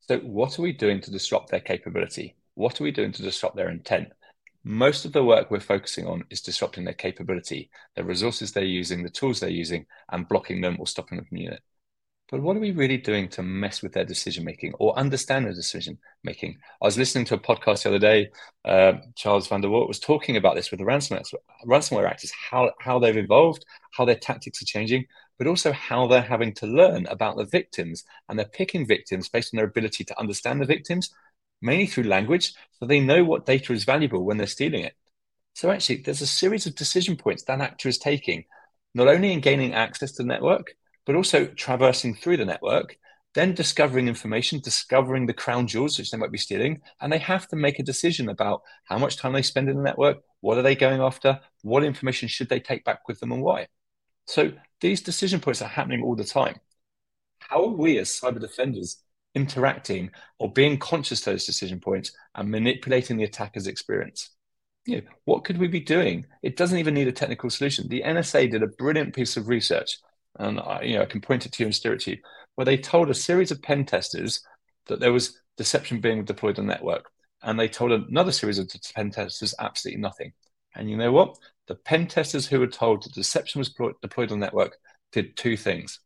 [0.00, 2.36] So what are we doing to disrupt their capability?
[2.54, 4.12] What are we doing to disrupt their intent?
[4.64, 9.02] Most of the work we're focusing on is disrupting their capability, the resources they're using,
[9.02, 11.62] the tools they're using, and blocking them or stopping them from using it.
[12.30, 15.54] But what are we really doing to mess with their decision making or understand their
[15.54, 16.58] decision making?
[16.82, 18.30] I was listening to a podcast the other day.
[18.66, 21.24] Uh, Charles van der Walt was talking about this with the ransomware,
[21.66, 25.06] ransomware actors, how, how they've evolved, how their tactics are changing,
[25.38, 28.04] but also how they're having to learn about the victims.
[28.28, 31.10] And they're picking victims based on their ability to understand the victims
[31.62, 34.94] mainly through language, so they know what data is valuable when they're stealing it.
[35.54, 38.44] So actually, there's a series of decision points that actor is taking,
[38.94, 40.74] not only in gaining access to the network,
[41.08, 42.98] but also traversing through the network,
[43.34, 47.48] then discovering information, discovering the crown jewels which they might be stealing, and they have
[47.48, 50.62] to make a decision about how much time they spend in the network, what are
[50.62, 53.68] they going after, what information should they take back with them, and why.
[54.26, 56.56] So these decision points are happening all the time.
[57.38, 59.02] How are we as cyber defenders
[59.34, 64.30] interacting or being conscious of those decision points and manipulating the attacker's experience.
[64.84, 66.26] You know, what could we be doing?
[66.42, 67.88] It doesn't even need a technical solution.
[67.88, 69.98] The NSA did a brilliant piece of research,
[70.38, 72.18] and I, you know I can point it to you and steer it to you,
[72.54, 74.40] where they told a series of pen testers
[74.86, 77.10] that there was deception being deployed on the network,
[77.42, 80.32] and they told another series of pen testers absolutely nothing.
[80.74, 81.36] And you know what?
[81.66, 84.76] The pen testers who were told that deception was deployed on the network
[85.12, 86.00] did two things.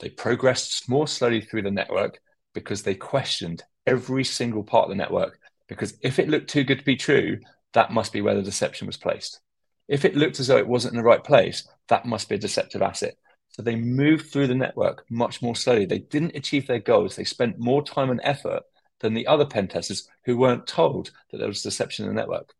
[0.00, 2.20] They progressed more slowly through the network
[2.54, 5.38] because they questioned every single part of the network.
[5.68, 7.38] Because if it looked too good to be true,
[7.74, 9.40] that must be where the deception was placed.
[9.88, 12.38] If it looked as though it wasn't in the right place, that must be a
[12.38, 13.14] deceptive asset.
[13.60, 15.84] So they moved through the network much more slowly.
[15.84, 17.14] They didn't achieve their goals.
[17.14, 18.62] They spent more time and effort
[19.00, 22.54] than the other pen testers who weren't told that there was deception in the network.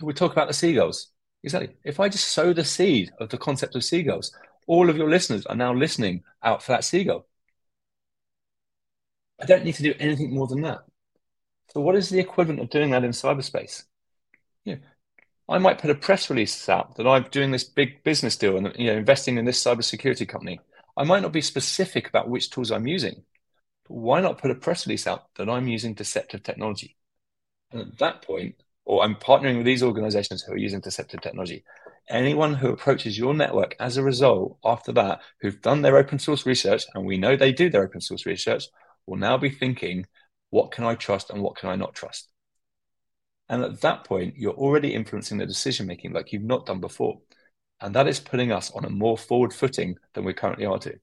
[0.00, 1.12] So we talk about the seagulls.
[1.44, 1.76] Exactly.
[1.84, 5.46] If I just sow the seed of the concept of seagulls, all of your listeners
[5.46, 7.28] are now listening out for that seagull.
[9.40, 10.80] I don't need to do anything more than that.
[11.72, 13.84] So, what is the equivalent of doing that in cyberspace?
[14.64, 14.78] Yeah,
[15.48, 18.72] I might put a press release out that I'm doing this big business deal and
[18.76, 20.60] you know investing in this cybersecurity company.
[20.96, 23.24] I might not be specific about which tools I'm using,
[23.86, 26.96] but why not put a press release out that I'm using deceptive technology?
[27.72, 31.64] And at that point, or I'm partnering with these organizations who are using deceptive technology.
[32.08, 36.44] Anyone who approaches your network as a result after that, who've done their open source
[36.44, 38.64] research, and we know they do their open source research,
[39.06, 40.06] will now be thinking,
[40.50, 42.28] what can I trust and what can I not trust?
[43.48, 47.20] And at that point, you're already influencing the decision making like you've not done before.
[47.80, 50.98] And that is putting us on a more forward footing than we currently are to.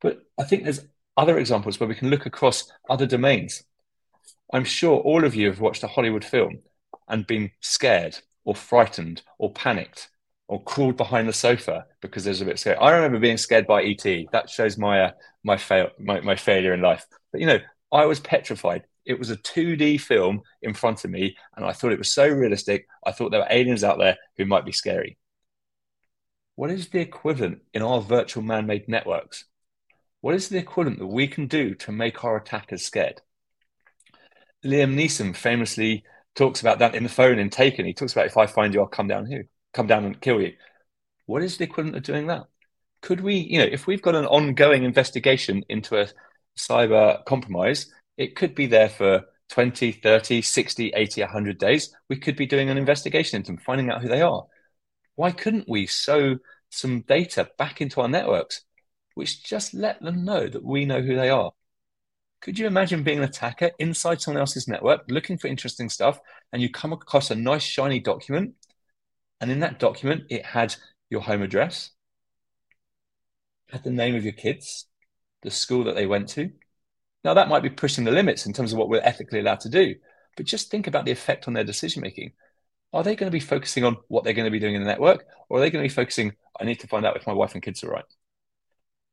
[0.00, 3.64] But I think there's other examples where we can look across other domains.
[4.52, 6.60] I'm sure all of you have watched a Hollywood film
[7.08, 10.08] and been scared or frightened or panicked
[10.46, 12.78] or crawled behind the sofa because there's a bit scared.
[12.80, 14.04] I remember being scared by ET.
[14.32, 15.10] That shows my uh,
[15.44, 17.06] my fail my, my failure in life.
[17.30, 17.58] But you know,
[17.92, 21.92] I was petrified It was a 2D film in front of me, and I thought
[21.92, 22.86] it was so realistic.
[23.06, 25.16] I thought there were aliens out there who might be scary.
[26.56, 29.46] What is the equivalent in our virtual man made networks?
[30.20, 33.22] What is the equivalent that we can do to make our attackers scared?
[34.62, 37.86] Liam Neeson famously talks about that in the phone in Taken.
[37.86, 40.42] He talks about if I find you, I'll come down here, come down and kill
[40.42, 40.52] you.
[41.24, 42.44] What is the equivalent of doing that?
[43.00, 46.08] Could we, you know, if we've got an ongoing investigation into a
[46.58, 51.94] cyber compromise, it could be there for 20, 30, 60, 80, 100 days.
[52.10, 54.44] We could be doing an investigation into them, finding out who they are.
[55.14, 58.62] Why couldn't we sow some data back into our networks,
[59.14, 61.52] which just let them know that we know who they are?
[62.40, 66.20] Could you imagine being an attacker inside someone else's network, looking for interesting stuff,
[66.52, 68.54] and you come across a nice shiny document,
[69.40, 70.74] and in that document it had
[71.10, 71.90] your home address,
[73.70, 74.86] had the name of your kids,
[75.42, 76.50] the school that they went to.
[77.24, 79.68] Now that might be pushing the limits in terms of what we're ethically allowed to
[79.68, 79.94] do,
[80.36, 82.32] but just think about the effect on their decision making.
[82.92, 84.88] Are they going to be focusing on what they're going to be doing in the
[84.88, 86.34] network, or are they going to be focusing?
[86.58, 88.04] I need to find out if my wife and kids are right.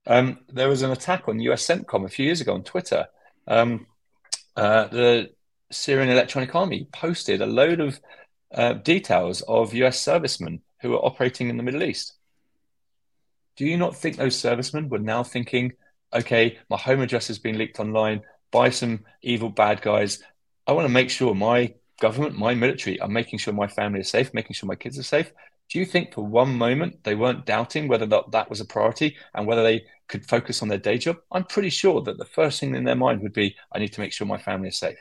[0.07, 3.07] Um, there was an attack on US CENTCOM a few years ago on Twitter
[3.47, 3.87] um,
[4.55, 5.31] uh, the
[5.71, 7.99] Syrian Electronic Army posted a load of
[8.53, 12.13] uh, details of US servicemen who were operating in the Middle East.
[13.57, 15.73] Do you not think those servicemen were now thinking,
[16.15, 20.23] okay, my home address has been leaked online by some evil bad guys?
[20.65, 24.09] I want to make sure my government, my military are making sure my family is
[24.09, 25.31] safe, making sure my kids are safe.
[25.69, 29.15] Do you think for one moment they weren't doubting whether that, that was a priority
[29.33, 31.17] and whether they could focus on their day job?
[31.31, 34.01] I'm pretty sure that the first thing in their mind would be, I need to
[34.01, 34.97] make sure my family is safe.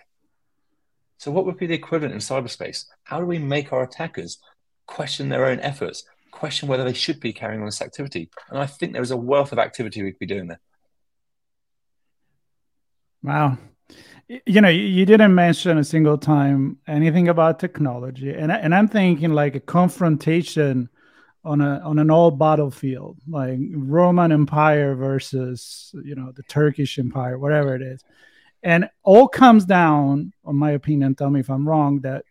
[1.19, 2.87] So, what would be the equivalent in cyberspace?
[3.05, 4.39] How do we make our attackers
[4.87, 8.31] question their own efforts, question whether they should be carrying on this activity?
[8.49, 10.61] And I think there is a wealth of activity we could be doing there.
[13.25, 13.57] Wow.
[14.47, 19.35] You know you didn't mention a single time anything about technology and, and i'm thinking
[19.35, 20.89] like a confrontation
[21.45, 27.39] on a on an old battlefield like roman empire versus you know the turkish empire
[27.39, 28.03] whatever it is.
[28.63, 32.25] And all comes down on my opinion tell me if i'm wrong that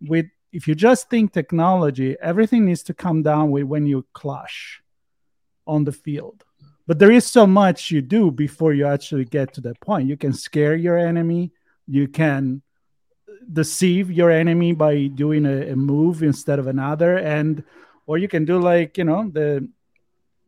[0.00, 4.82] with if you just think technology everything needs to come down with when you clash
[5.66, 6.44] on the field
[6.86, 10.08] but there is so much you do before you actually get to that point.
[10.08, 11.52] You can scare your enemy.
[11.86, 12.62] You can
[13.52, 17.18] deceive your enemy by doing a, a, move instead of another.
[17.18, 17.64] And
[18.06, 19.68] or you can do like you know the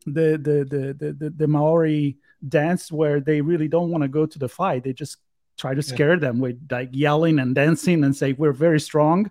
[0.05, 4.25] the the the the, the, the maori dance where they really don't want to go
[4.25, 4.83] to the fight.
[4.83, 5.17] They just
[5.57, 6.19] try to scare yeah.
[6.19, 9.29] them with like yelling and dancing and say we're very strong.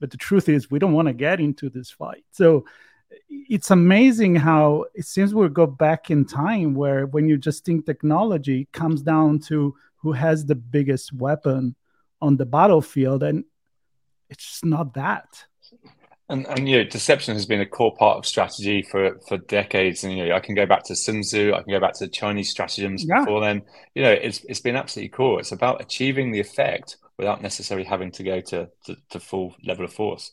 [0.00, 2.24] But the truth is we don't want to get into this fight.
[2.32, 2.64] So
[3.28, 7.86] it's amazing how it seems we go back in time where when you just think
[7.86, 11.74] technology comes down to who has the biggest weapon
[12.20, 13.44] on the battlefield and
[14.28, 15.44] it's just not that.
[16.30, 20.04] And, and you know deception has been a core part of strategy for for decades.
[20.04, 22.08] And you know i can go back to sun tzu i can go back to
[22.08, 23.20] chinese stratagems yeah.
[23.20, 23.62] before then.
[23.94, 28.12] You know it's it's been absolutely core it's about achieving the effect without necessarily having
[28.12, 30.30] to go to, to, to full level of force.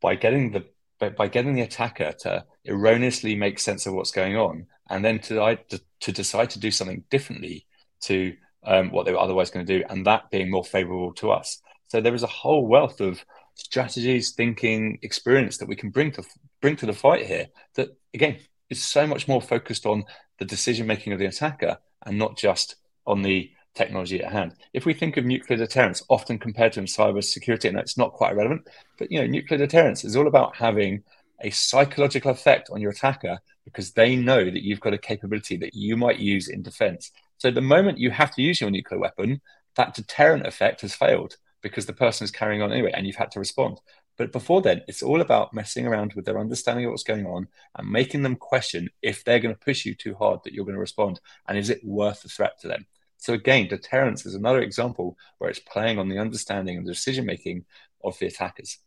[0.00, 0.64] By getting the
[1.00, 5.18] but by getting the attacker to erroneously make sense of what's going on and then
[5.18, 5.58] to,
[6.00, 7.66] to, decide to do something differently
[8.02, 11.30] to um, what they were otherwise going to do, and that being more favorable to
[11.30, 11.60] us.
[11.88, 16.22] So there is a whole wealth of strategies, thinking, experience that we can bring to
[16.60, 17.46] bring to the fight here.
[17.76, 18.36] That again
[18.68, 20.04] is so much more focused on
[20.38, 24.54] the decision making of the attacker and not just on the technology at hand.
[24.72, 28.36] If we think of nuclear deterrence, often compared to cyber security, and it's not quite
[28.36, 31.02] relevant, but you know, nuclear deterrence is all about having
[31.42, 35.74] a psychological effect on your attacker because they know that you've got a capability that
[35.74, 37.12] you might use in defense.
[37.38, 39.40] So the moment you have to use your nuclear weapon,
[39.76, 43.30] that deterrent effect has failed because the person is carrying on anyway and you've had
[43.32, 43.80] to respond.
[44.16, 47.48] But before then, it's all about messing around with their understanding of what's going on
[47.76, 50.74] and making them question if they're going to push you too hard that you're going
[50.74, 51.20] to respond.
[51.48, 52.86] And is it worth the threat to them?
[53.20, 57.26] So, again, deterrence is another example where it's playing on the understanding and the decision
[57.26, 57.64] making
[58.02, 58.78] of the attackers.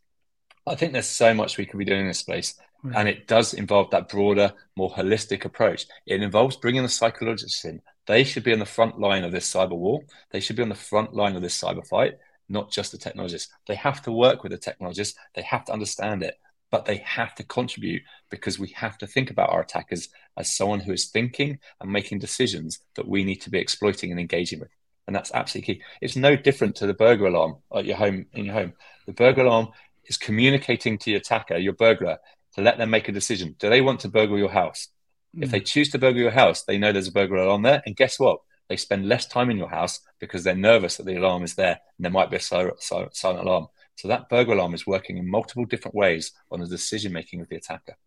[0.66, 2.56] I think there's so much we could be doing in this space.
[2.84, 2.96] Right.
[2.98, 5.86] And it does involve that broader, more holistic approach.
[6.06, 7.82] It involves bringing the psychologists in.
[8.08, 10.02] They should be on the front line of this cyber war.
[10.32, 12.16] They should be on the front line of this cyber fight,
[12.50, 13.54] not just the technologists.
[13.68, 15.18] They have to work with the technologists.
[15.36, 16.38] They have to understand it,
[16.72, 20.80] but they have to contribute because we have to think about our attackers as someone
[20.80, 24.70] who is thinking and making decisions that we need to be exploiting and engaging with.
[25.08, 25.82] And that's absolutely key.
[26.02, 28.74] It's no different to the burglar alarm at your home in your home.
[29.06, 29.70] The burglar alarm
[30.06, 32.18] is communicating to your attacker, your burglar,
[32.56, 33.56] to let them make a decision.
[33.60, 34.90] Do they want to burgle your house?
[35.36, 35.44] Mm.
[35.44, 35.66] If they hmm.
[35.66, 37.82] choose to burgle your house, they know there's a burglar alarm there.
[37.86, 38.40] And guess what?
[38.70, 41.80] They spend less time in your house because they're nervous that the alarm is there
[41.98, 43.68] and there might be a silent, silent alarm.
[43.96, 47.50] So that burglar alarm is working in multiple different ways on the decision making of
[47.50, 47.98] the attacker.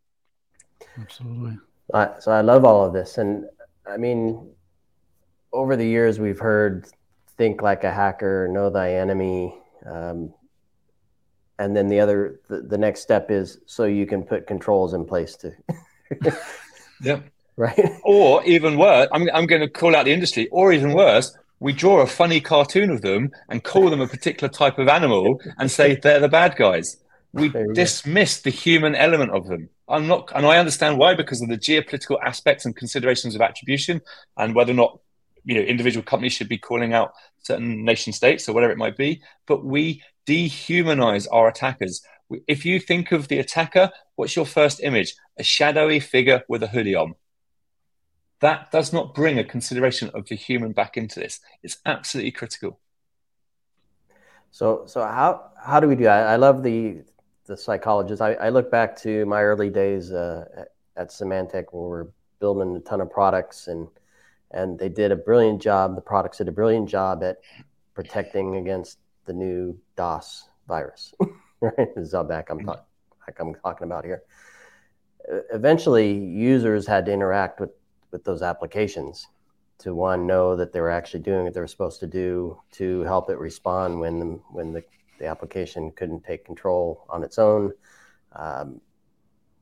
[0.98, 1.58] Absolutely.
[1.92, 3.46] Uh, so I love all of this, and
[3.86, 4.50] I mean,
[5.52, 6.86] over the years we've heard
[7.36, 10.34] "think like a hacker," "know thy enemy," um,
[11.58, 15.04] and then the other, the, the next step is so you can put controls in
[15.04, 15.52] place to.
[17.02, 17.20] yeah.
[17.58, 17.78] Right.
[18.04, 21.72] Or even worse, I'm, I'm going to call out the industry, or even worse, we
[21.72, 25.70] draw a funny cartoon of them and call them a particular type of animal and
[25.70, 26.98] say they're the bad guys.
[27.32, 29.70] We dismiss the human element of them.
[29.88, 34.00] I'm not, and I understand why because of the geopolitical aspects and considerations of attribution
[34.36, 34.98] and whether or not
[35.44, 38.96] you know individual companies should be calling out certain nation states or whatever it might
[38.96, 39.22] be.
[39.46, 42.02] But we dehumanize our attackers.
[42.48, 45.14] If you think of the attacker, what's your first image?
[45.38, 47.14] A shadowy figure with a hoodie on
[48.40, 51.40] that does not bring a consideration of the human back into this.
[51.62, 52.78] It's absolutely critical.
[54.50, 56.04] So, so how how do we do?
[56.04, 56.26] That?
[56.26, 57.02] I love the
[57.46, 58.20] the psychologist.
[58.22, 60.64] I, I look back to my early days uh,
[60.96, 62.06] at Symantec, where we're
[62.40, 63.88] building a ton of products, and
[64.52, 65.94] and they did a brilliant job.
[65.94, 67.38] The products did a brilliant job at
[67.94, 71.14] protecting against the new DOS virus.
[71.60, 72.86] right, this is how back I'm, talk,
[73.38, 74.22] I'm talking about here.
[75.52, 77.70] Eventually, users had to interact with
[78.12, 79.26] with those applications
[79.78, 83.02] to one know that they were actually doing what they were supposed to do to
[83.02, 84.82] help it respond when the, when the,
[85.18, 87.72] the application couldn't take control on its own
[88.32, 88.80] um,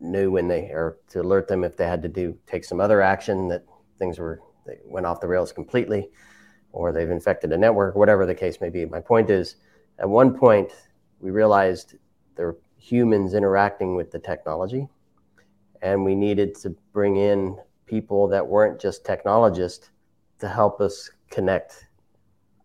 [0.01, 3.01] knew when they or to alert them if they had to do take some other
[3.01, 3.65] action that
[3.99, 6.11] things were they went off the rails completely
[6.73, 9.57] or they've infected a network whatever the case may be my point is
[9.99, 10.73] at one point
[11.21, 11.95] we realized
[12.37, 14.89] there were humans interacting with the technology
[15.81, 19.91] and we needed to bring in people that weren't just technologists
[20.39, 21.87] to help us connect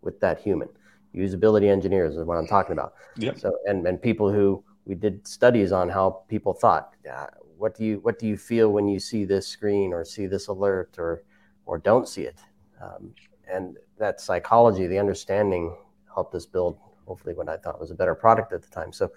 [0.02, 0.70] with that human.
[1.16, 2.94] Usability engineers is what I'm talking about.
[3.18, 3.40] Yep.
[3.40, 6.94] So and and people who we did studies on how people thought.
[7.10, 10.28] Uh, what do you what do you feel when you see this screen or see
[10.28, 11.24] this alert or
[11.66, 12.40] or don't see it?
[12.82, 13.14] Um,
[13.52, 15.76] and that psychology, the understanding,
[16.14, 18.94] helped us build hopefully what I thought was a better product at the time.
[18.94, 19.12] So,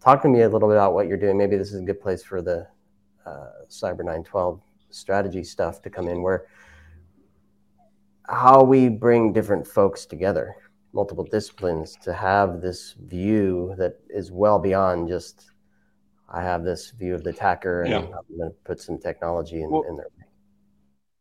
[0.00, 1.36] talk to me a little bit about what you're doing.
[1.36, 2.66] Maybe this is a good place for the
[3.26, 6.46] uh, Cyber 912 strategy stuff to come in where
[8.28, 10.56] how we bring different folks together
[10.92, 15.50] multiple disciplines to have this view that is well beyond just
[16.28, 17.98] i have this view of the attacker and yeah.
[17.98, 20.06] i'm going to put some technology in, well, in there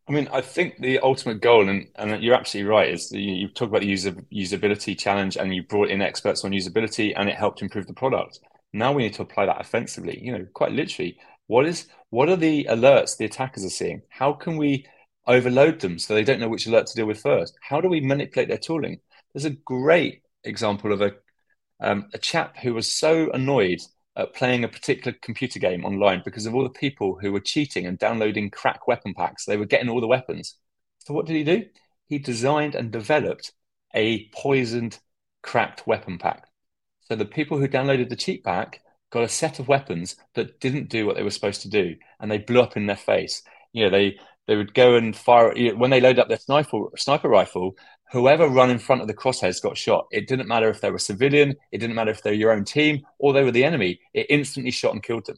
[0.09, 3.49] I mean, I think the ultimate goal, and, and you're absolutely right, is the, you
[3.49, 7.35] talk about the user, usability challenge and you brought in experts on usability and it
[7.35, 8.39] helped improve the product.
[8.71, 11.17] Now we need to apply that offensively, you know, quite literally.
[11.47, 14.01] What is what are the alerts the attackers are seeing?
[14.09, 14.85] How can we
[15.25, 17.57] overload them so they don't know which alert to deal with first?
[17.61, 18.99] How do we manipulate their tooling?
[19.33, 21.13] There's a great example of a
[21.79, 23.79] um, a chap who was so annoyed
[24.15, 27.85] at playing a particular computer game online because of all the people who were cheating
[27.85, 29.45] and downloading crack weapon packs.
[29.45, 30.55] They were getting all the weapons.
[31.05, 31.65] So what did he do?
[32.07, 33.53] He designed and developed
[33.93, 34.97] a poisoned
[35.43, 36.47] cracked weapon pack.
[37.01, 40.89] So the people who downloaded the cheat pack got a set of weapons that didn't
[40.89, 43.43] do what they were supposed to do, and they blew up in their face.
[43.71, 47.29] You know, they they would go and fire when they load up their sniper sniper
[47.29, 47.75] rifle.
[48.11, 50.07] Whoever run in front of the crosshairs got shot.
[50.11, 51.55] It didn't matter if they were civilian.
[51.71, 53.99] It didn't matter if they were your own team or they were the enemy.
[54.13, 55.37] It instantly shot and killed them.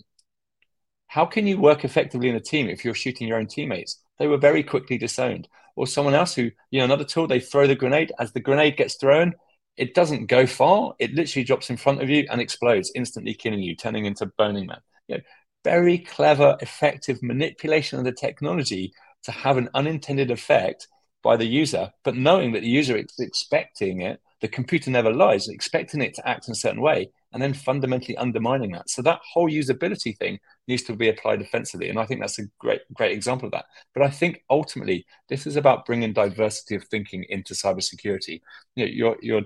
[1.08, 4.00] How can you work effectively in a team if you're shooting your own teammates?
[4.20, 5.48] They were very quickly disowned.
[5.76, 8.12] Or someone else who, you know, another tool, they throw the grenade.
[8.20, 9.34] As the grenade gets thrown,
[9.76, 10.94] it doesn't go far.
[11.00, 14.68] It literally drops in front of you and explodes, instantly killing you, turning into Burning
[14.68, 14.82] Man.
[15.08, 15.22] You know,
[15.64, 20.88] very clever, effective manipulation of the technology to have an unintended effect
[21.24, 25.50] by the user, but knowing that the user is expecting it, the computer never lies,
[25.50, 28.90] expecting it to act in a certain way, and then fundamentally undermining that.
[28.90, 32.48] So that whole usability thing needs to be applied offensively, and I think that's a
[32.58, 33.66] great, great example of that.
[33.94, 38.42] But I think ultimately this is about bringing diversity of thinking into cybersecurity.
[38.76, 39.42] You know, your your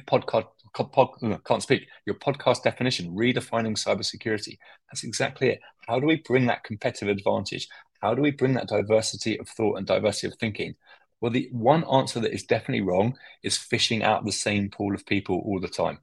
[0.00, 0.46] podcast
[0.80, 1.10] pod,
[1.44, 4.56] can't speak your podcast definition redefining cybersecurity
[4.88, 7.68] that's exactly it how do we bring that competitive advantage
[8.00, 10.74] how do we bring that diversity of thought and diversity of thinking
[11.22, 15.06] well the one answer that is definitely wrong is fishing out the same pool of
[15.06, 15.98] people all the time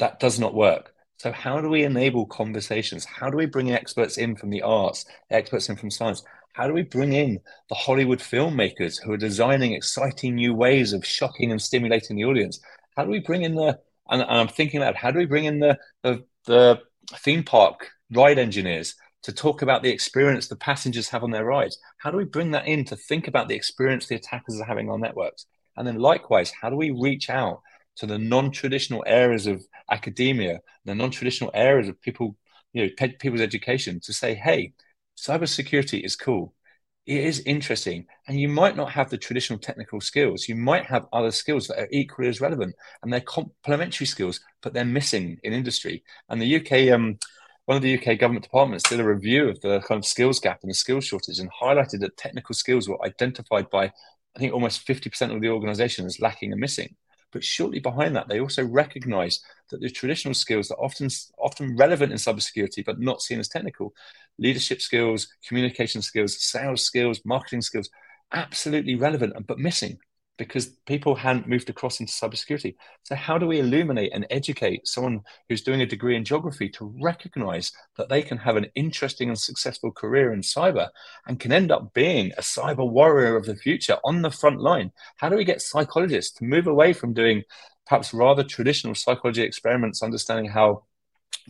[0.00, 4.18] that does not work so how do we enable conversations how do we bring experts
[4.18, 6.24] in from the arts experts in from science
[6.54, 11.04] how do we bring in the Hollywood filmmakers who are designing exciting new ways of
[11.04, 12.60] shocking and stimulating the audience?
[12.96, 15.44] How do we bring in the and, and I'm thinking about how do we bring
[15.44, 16.80] in the, the the
[17.16, 21.76] theme park ride engineers to talk about the experience the passengers have on their rides?
[22.04, 24.90] How do we bring that in to think about the experience the attackers are having
[24.90, 25.46] on networks?
[25.74, 27.62] And then likewise, how do we reach out
[27.96, 32.36] to the non-traditional areas of academia, the non-traditional areas of people,
[32.74, 34.74] you know, people's education to say, hey,
[35.16, 36.52] cybersecurity is cool.
[37.06, 38.04] It is interesting.
[38.28, 40.46] And you might not have the traditional technical skills.
[40.46, 44.74] You might have other skills that are equally as relevant and they're complementary skills, but
[44.74, 46.04] they're missing in industry.
[46.28, 47.18] And the UK, um,
[47.66, 50.60] one of the UK government departments did a review of the kind of skills gap
[50.62, 54.86] and the skills shortage and highlighted that technical skills were identified by, I think, almost
[54.86, 56.94] 50% of the organization as lacking and missing.
[57.32, 59.40] But shortly behind that, they also recognize
[59.70, 61.08] that the traditional skills that are often
[61.38, 63.92] often relevant in cybersecurity, but not seen as technical,
[64.38, 67.88] leadership skills, communication skills, sales skills, marketing skills,
[68.32, 69.98] absolutely relevant but missing
[70.36, 72.74] because people hadn't moved across into cybersecurity.
[73.02, 76.94] So, how do we illuminate and educate someone who's doing a degree in geography to
[77.00, 80.88] recognize that they can have an interesting and successful career in cyber
[81.26, 84.92] and can end up being a cyber warrior of the future on the front line?
[85.16, 87.44] How do we get psychologists to move away from doing
[87.86, 90.82] perhaps rather traditional psychology experiments, understanding how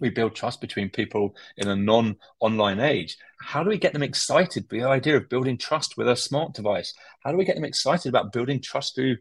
[0.01, 3.17] we build trust between people in a non online age.
[3.41, 6.55] How do we get them excited by the idea of building trust with a smart
[6.55, 6.93] device?
[7.23, 9.17] How do we get them excited about building trust through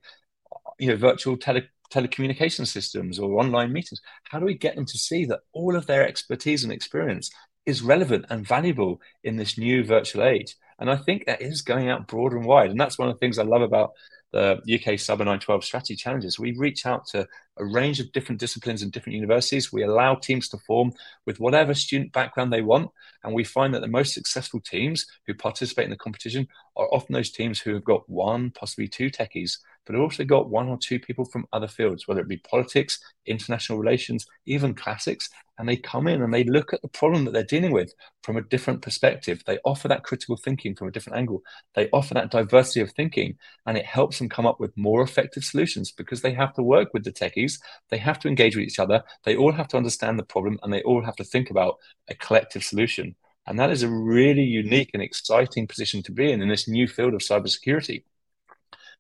[0.79, 4.01] you know, virtual tele- telecommunication systems or online meetings?
[4.23, 7.29] How do we get them to see that all of their expertise and experience
[7.65, 10.55] is relevant and valuable in this new virtual age?
[10.79, 12.71] And I think that is going out broad and wide.
[12.71, 13.91] And that's one of the things I love about
[14.33, 17.27] the UK Cyber 912 strategy challenges, we reach out to
[17.57, 19.71] a range of different disciplines and different universities.
[19.71, 20.93] We allow teams to form
[21.25, 22.89] with whatever student background they want.
[23.23, 27.13] And we find that the most successful teams who participate in the competition are often
[27.13, 30.99] those teams who have got one, possibly two techies, but also got one or two
[30.99, 35.29] people from other fields, whether it be politics, international relations, even classics.
[35.57, 37.93] And they come in and they look at the problem that they're dealing with
[38.23, 39.43] from a different perspective.
[39.45, 41.43] They offer that critical thinking from a different angle.
[41.75, 43.37] They offer that diversity of thinking,
[43.67, 46.89] and it helps them come up with more effective solutions because they have to work
[46.93, 47.42] with the techies.
[47.89, 49.03] They have to engage with each other.
[49.23, 51.77] They all have to understand the problem and they all have to think about
[52.09, 53.15] a collective solution.
[53.45, 56.87] And that is a really unique and exciting position to be in in this new
[56.87, 58.03] field of cybersecurity.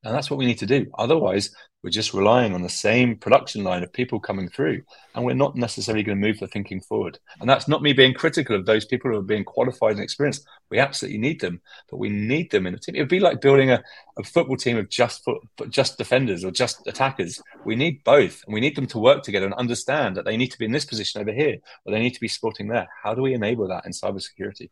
[0.03, 0.87] And that's what we need to do.
[0.97, 4.81] Otherwise, we're just relying on the same production line of people coming through,
[5.15, 7.19] and we're not necessarily going to move the thinking forward.
[7.41, 10.47] And that's not me being critical of those people who are being qualified and experienced.
[10.69, 12.95] We absolutely need them, but we need them in a team.
[12.95, 13.83] It would be like building a,
[14.17, 17.41] a football team of just foot, just defenders or just attackers.
[17.65, 20.51] We need both, and we need them to work together and understand that they need
[20.51, 22.87] to be in this position over here, or they need to be sporting there.
[23.03, 24.69] How do we enable that in cybersecurity?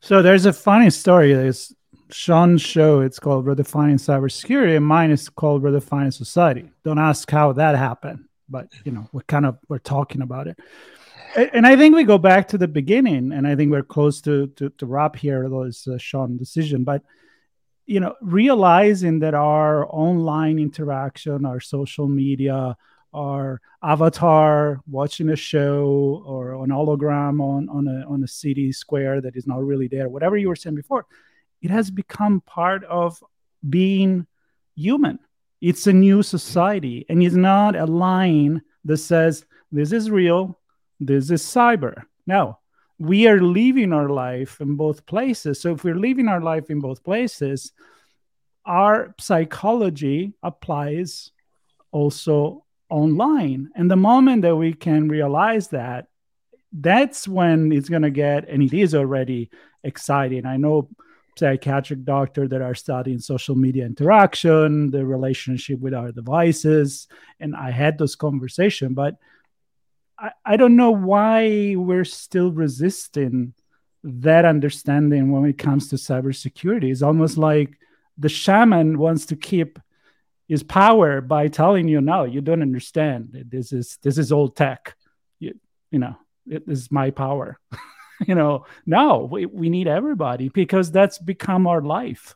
[0.00, 1.32] So there's a funny story.
[1.32, 1.72] There's
[2.10, 6.70] Sean's show, it's called Redefining Cybersecurity, and mine is called Redefining Society.
[6.84, 10.58] Don't ask how that happened, but you know, we're kind of we're talking about it.
[11.34, 14.48] And I think we go back to the beginning, and I think we're close to
[14.48, 16.84] to, to wrap here, it's a Sean decision.
[16.84, 17.02] But
[17.86, 22.76] you know, realizing that our online interaction, our social media,
[23.14, 29.20] our avatar watching a show or an hologram on on a on a city square
[29.20, 31.06] that is not really there, whatever you were saying before,
[31.62, 33.22] it has become part of
[33.68, 34.26] being
[34.74, 35.18] human.
[35.60, 40.58] It's a new society, and it's not a line that says, This is real,
[40.98, 42.02] this is cyber.
[42.26, 42.58] No,
[42.98, 45.60] we are living our life in both places.
[45.60, 47.72] So if we're living our life in both places,
[48.64, 51.30] our psychology applies
[51.90, 53.70] also online.
[53.74, 56.08] And the moment that we can realize that,
[56.72, 59.50] that's when it's going to get, and it is already
[59.84, 60.46] exciting.
[60.46, 60.88] I know
[61.36, 67.08] psychiatric doctor that are studying social media interaction, the relationship with our devices.
[67.40, 69.16] And I had those conversations, but
[70.18, 73.54] I, I don't know why we're still resisting
[74.04, 76.90] that understanding when it comes to cybersecurity.
[76.90, 77.78] It's almost like
[78.18, 79.78] the shaman wants to keep
[80.48, 83.46] his power by telling you, no, you don't understand.
[83.48, 84.96] This is this is old tech.
[85.38, 85.58] You,
[85.90, 86.16] you know,
[86.46, 87.58] it is my power.
[88.28, 92.34] you know no we, we need everybody because that's become our life.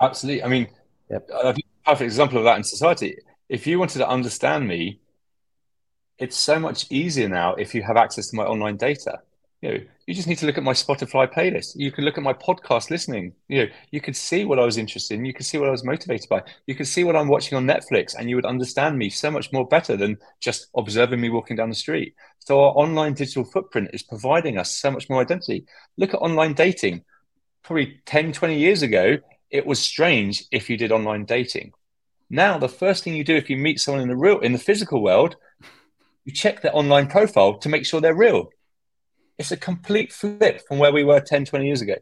[0.00, 0.42] Absolutely.
[0.42, 0.68] I mean
[1.10, 1.28] yep.
[1.32, 3.18] a perfect example of that in society.
[3.48, 5.00] If you wanted to understand me
[6.18, 9.20] it's so much easier now if you have access to my online data
[9.60, 11.72] you know, you just need to look at my Spotify playlist.
[11.74, 13.32] You can look at my podcast listening.
[13.48, 15.24] You know, you could see what I was interested in.
[15.24, 16.44] You could see what I was motivated by.
[16.66, 19.52] You could see what I'm watching on Netflix, and you would understand me so much
[19.52, 22.14] more better than just observing me walking down the street.
[22.38, 25.66] So our online digital footprint is providing us so much more identity.
[25.96, 27.02] Look at online dating.
[27.64, 29.18] Probably 10, 20 years ago,
[29.50, 31.72] it was strange if you did online dating.
[32.30, 34.58] Now, the first thing you do if you meet someone in the real, in the
[34.58, 35.34] physical world,
[36.24, 38.50] you check their online profile to make sure they're real
[39.38, 41.94] it's a complete flip from where we were 10, 20 years ago.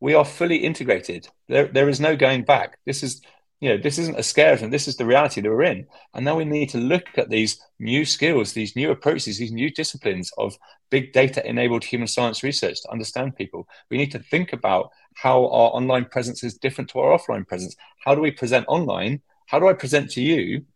[0.00, 1.28] we are fully integrated.
[1.48, 2.78] There, there is no going back.
[2.84, 3.22] This is,
[3.60, 4.70] you know, this isn't a scare thing.
[4.70, 5.86] This is the reality that we're in.
[6.12, 9.70] And now we need to look at these new skills, these new approaches, these new
[9.70, 10.58] disciplines of
[10.90, 13.66] big data enabled human science research to understand people.
[13.90, 17.74] We need to think about how our online presence is different to our offline presence.
[18.04, 19.22] How do we present online?
[19.46, 20.66] How do I present to you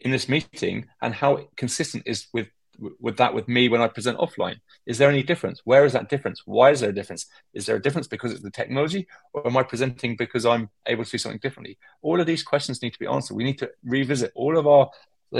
[0.00, 0.86] in this meeting?
[1.00, 2.48] And how consistent is with
[3.00, 4.56] with that with me when I present offline?
[4.86, 5.62] Is there any difference?
[5.64, 6.42] Where is that difference?
[6.44, 7.26] Why is there a difference?
[7.52, 11.04] Is there a difference because it's the technology, or am I presenting because I'm able
[11.04, 11.78] to do something differently?
[12.02, 13.34] All of these questions need to be answered.
[13.34, 14.90] We need to revisit all of our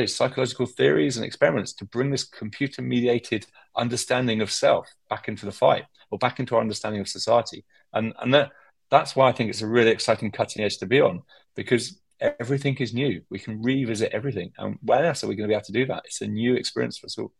[0.06, 5.52] psychological theories and experiments to bring this computer mediated understanding of self back into the
[5.52, 7.64] fight or back into our understanding of society.
[7.92, 8.50] And, and that,
[8.90, 11.22] that's why I think it's a really exciting cutting edge to be on
[11.54, 12.00] because
[12.40, 13.22] everything is new.
[13.28, 14.52] We can revisit everything.
[14.58, 16.02] And when else are we going to be able to do that?
[16.06, 17.32] It's a new experience for us all.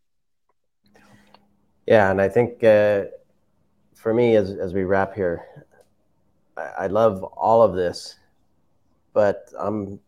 [1.86, 3.04] Yeah, and I think uh,
[3.94, 5.66] for me, as as we wrap here,
[6.56, 8.16] I, I love all of this,
[9.12, 10.00] but I'm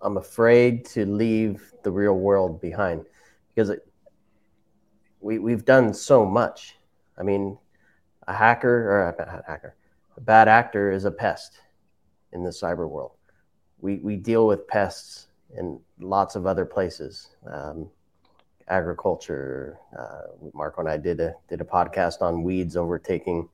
[0.00, 3.04] I'm afraid to leave the real world behind
[3.52, 3.80] because it,
[5.20, 6.76] we we've done so much.
[7.18, 7.58] I mean,
[8.28, 9.74] a hacker or a bad hacker,
[10.16, 11.58] a bad actor is a pest
[12.32, 13.12] in the cyber world
[13.82, 15.26] we, we deal with pests
[15.58, 17.36] in lots of other places.
[17.46, 17.90] Um,
[18.68, 19.78] agriculture.
[19.96, 23.48] Uh, Marco and I did a did a podcast on weeds overtaking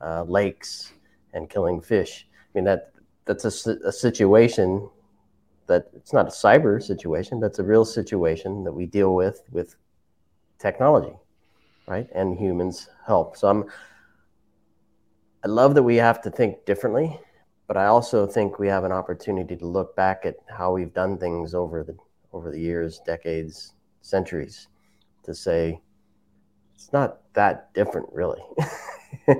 [0.00, 0.92] uh, lakes
[1.32, 2.26] and killing fish.
[2.30, 2.92] I mean that
[3.24, 4.88] that's a, a situation
[5.66, 9.42] that it's not a cyber situation, but it's a real situation that we deal with
[9.50, 9.76] with
[10.58, 11.16] technology,
[11.86, 12.08] right?
[12.14, 13.36] And humans help.
[13.36, 13.64] So I'm.
[15.44, 17.18] I love that we have to think differently
[17.66, 21.18] but I also think we have an opportunity to look back at how we've done
[21.18, 21.96] things over the
[22.32, 24.68] over the years, decades, centuries,
[25.24, 25.80] to say
[26.74, 28.40] it's not that different, really.
[29.28, 29.34] we,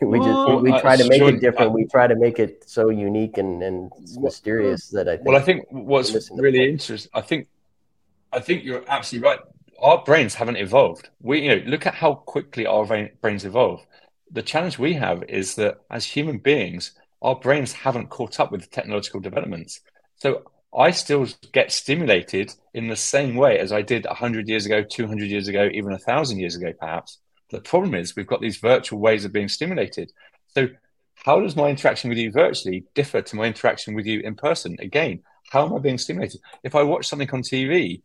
[0.00, 1.72] we well, just we, we try to uh, make it different.
[1.72, 5.28] We try to make it so unique and, and mysterious that I think.
[5.28, 7.10] Well, I think what's really interesting.
[7.14, 7.48] I think
[8.32, 9.38] I think you're absolutely right.
[9.80, 11.08] Our brains haven't evolved.
[11.20, 12.84] We you know look at how quickly our
[13.20, 13.86] brains evolve.
[14.30, 16.92] The challenge we have is that as human beings,
[17.22, 19.80] our brains haven't caught up with technological developments.
[20.16, 20.42] So
[20.76, 25.28] I still get stimulated in the same way as I did 100 years ago, 200
[25.28, 27.18] years ago, even 1,000 years ago, perhaps.
[27.50, 30.12] The problem is we've got these virtual ways of being stimulated.
[30.48, 30.68] So,
[31.14, 34.76] how does my interaction with you virtually differ to my interaction with you in person?
[34.78, 36.40] Again, how am I being stimulated?
[36.62, 38.02] If I watch something on TV,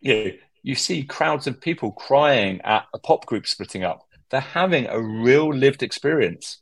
[0.00, 4.08] you you see crowds of people crying at a pop group splitting up.
[4.30, 6.60] They're having a real lived experience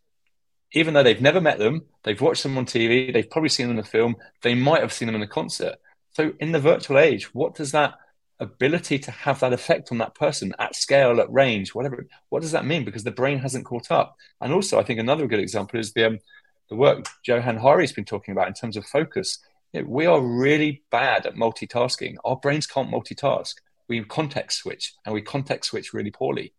[0.73, 3.77] even though they've never met them, they've watched them on TV, they've probably seen them
[3.77, 5.77] in a film, they might have seen them in a concert.
[6.13, 7.95] So, in the virtual age, what does that
[8.41, 12.53] ability to have that effect on that person at scale, at range, whatever, what does
[12.53, 12.85] that mean?
[12.85, 14.17] Because the brain hasn't caught up.
[14.41, 16.19] And also, I think another good example is the, um,
[16.69, 19.39] the work Johann Hari's been talking about in terms of focus.
[19.73, 22.17] You know, we are really bad at multitasking.
[22.25, 23.55] Our brains can't multitask.
[23.89, 26.53] We context switch and we context switch really poorly.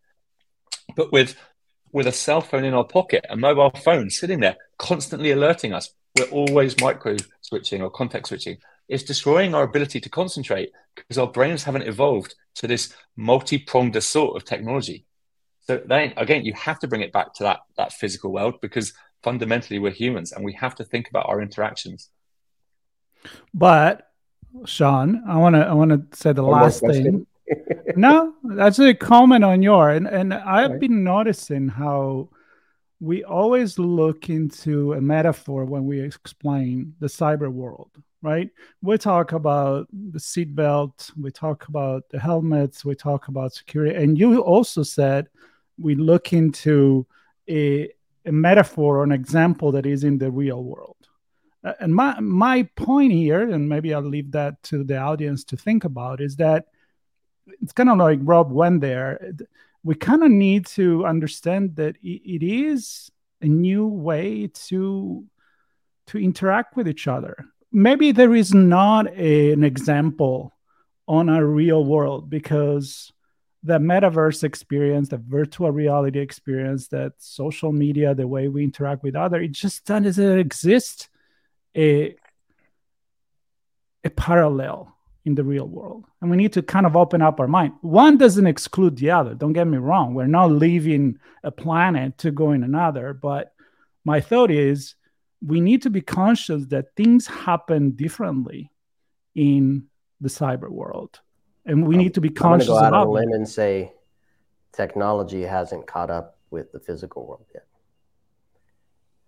[0.96, 1.36] But with
[1.92, 5.90] with a cell phone in our pocket, a mobile phone sitting there, constantly alerting us.
[6.18, 8.58] We're always micro switching or context switching.
[8.88, 14.36] It's destroying our ability to concentrate because our brains haven't evolved to this multi-pronged assault
[14.36, 15.04] of technology.
[15.66, 18.94] So then again, you have to bring it back to that that physical world because
[19.22, 22.08] fundamentally we're humans and we have to think about our interactions.
[23.52, 24.08] But
[24.64, 27.26] Sean, I want to I want to say the One last thing
[27.96, 30.80] no, that's a comment on your and and I've right.
[30.80, 32.30] been noticing how
[33.00, 37.90] we always look into a metaphor when we explain the cyber world,
[38.22, 38.50] right?
[38.82, 44.18] We talk about the seatbelt, we talk about the helmets, we talk about security, and
[44.18, 45.28] you also said
[45.78, 47.06] we look into
[47.48, 47.88] a,
[48.24, 50.96] a metaphor or an example that is in the real world.
[51.80, 55.84] And my my point here, and maybe I'll leave that to the audience to think
[55.84, 56.66] about, is that
[57.60, 59.32] it's kind of like Rob went there.
[59.84, 65.24] We kind of need to understand that it is a new way to
[66.08, 67.44] to interact with each other.
[67.70, 70.54] Maybe there is not a, an example
[71.06, 73.12] on a real world because
[73.62, 79.16] the metaverse experience, the virtual reality experience, that social media, the way we interact with
[79.16, 81.08] other, it just doesn't exist
[81.76, 82.16] a
[84.04, 86.06] a parallel in the real world.
[86.20, 87.72] And we need to kind of open up our mind.
[87.82, 89.34] One doesn't exclude the other.
[89.34, 90.14] Don't get me wrong.
[90.14, 93.12] We're not leaving a planet to go in another.
[93.12, 93.52] But
[94.04, 94.94] my thought is
[95.44, 98.70] we need to be conscious that things happen differently
[99.34, 99.86] in
[100.20, 101.20] the cyber world.
[101.66, 103.92] And we need to be conscious I'm go out on a limb and say
[104.72, 107.66] technology hasn't caught up with the physical world yet.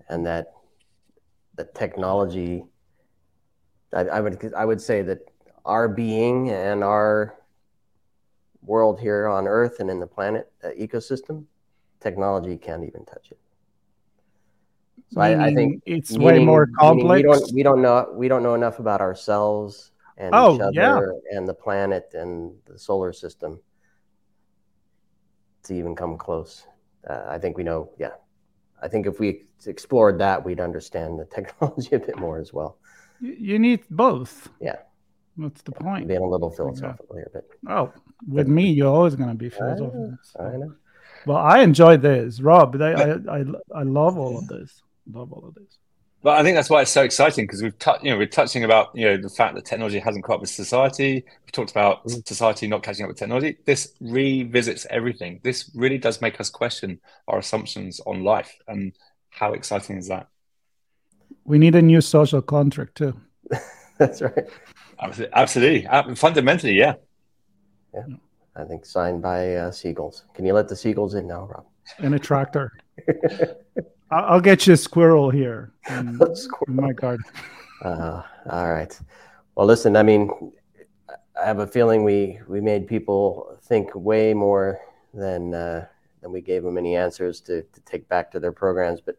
[0.08, 0.52] and that
[1.56, 2.64] the technology.
[3.92, 5.18] I, I would I would say that
[5.64, 7.34] our being and our
[8.62, 11.44] world here on Earth and in the planet uh, ecosystem,
[12.00, 13.38] technology can't even touch it.
[15.12, 17.16] So I, I, think it's meaning, way more complex.
[17.16, 20.72] We don't, we don't know we don't know enough about ourselves and oh, each other
[20.72, 21.36] yeah.
[21.36, 23.58] and the planet and the solar system
[25.64, 26.66] to even come close.
[27.08, 28.12] Uh, I think we know, yeah.
[28.82, 32.78] I think if we explored that, we'd understand the technology a bit more as well.
[33.20, 34.48] You need both.
[34.60, 34.76] Yeah.
[35.36, 36.08] What's the point?
[36.08, 37.92] Being a little philosophical here, but oh,
[38.28, 40.18] with me, you're always going to be philosophical.
[40.38, 40.48] I know.
[40.48, 40.74] I know.
[41.26, 42.80] Well, I enjoyed this, Rob.
[42.80, 44.82] I, I, I, I love all of this.
[45.10, 45.78] Love all of this.
[46.22, 48.64] But I think that's why it's so exciting because we've touched, you know, we're touching
[48.64, 51.24] about you know the fact that technology hasn't caught up with society.
[51.44, 52.26] We've talked about mm.
[52.28, 53.56] society not catching up with technology.
[53.64, 55.40] This revisits everything.
[55.42, 58.54] This really does make us question our assumptions on life.
[58.68, 58.92] And
[59.30, 60.28] how exciting is that?
[61.44, 63.18] We need a new social contract too.
[64.00, 64.48] that's right.
[65.34, 66.94] Absolutely, fundamentally, yeah.
[67.94, 68.04] Yeah,
[68.56, 70.24] I think signed by uh, seagulls.
[70.34, 71.66] Can you let the seagulls in now, Rob?
[71.98, 72.72] And a tractor.
[74.10, 76.64] I'll get you a squirrel here in, squirrel.
[76.68, 77.24] in my garden.
[77.84, 78.98] Uh, all right.
[79.54, 79.96] Well, listen.
[79.96, 80.30] I mean,
[81.40, 84.78] I have a feeling we we made people think way more
[85.12, 85.86] than uh,
[86.22, 89.00] than we gave them any answers to to take back to their programs.
[89.00, 89.18] But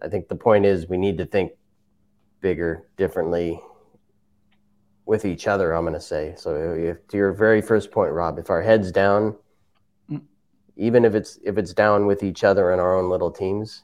[0.00, 1.52] I think the point is we need to think
[2.40, 3.60] bigger, differently
[5.08, 5.72] with each other.
[5.72, 6.54] I'm going to say so.
[6.74, 9.34] If, to your very first point, Rob, if our heads down,
[10.08, 10.22] mm.
[10.76, 13.82] even if it's if it's down with each other in our own little teams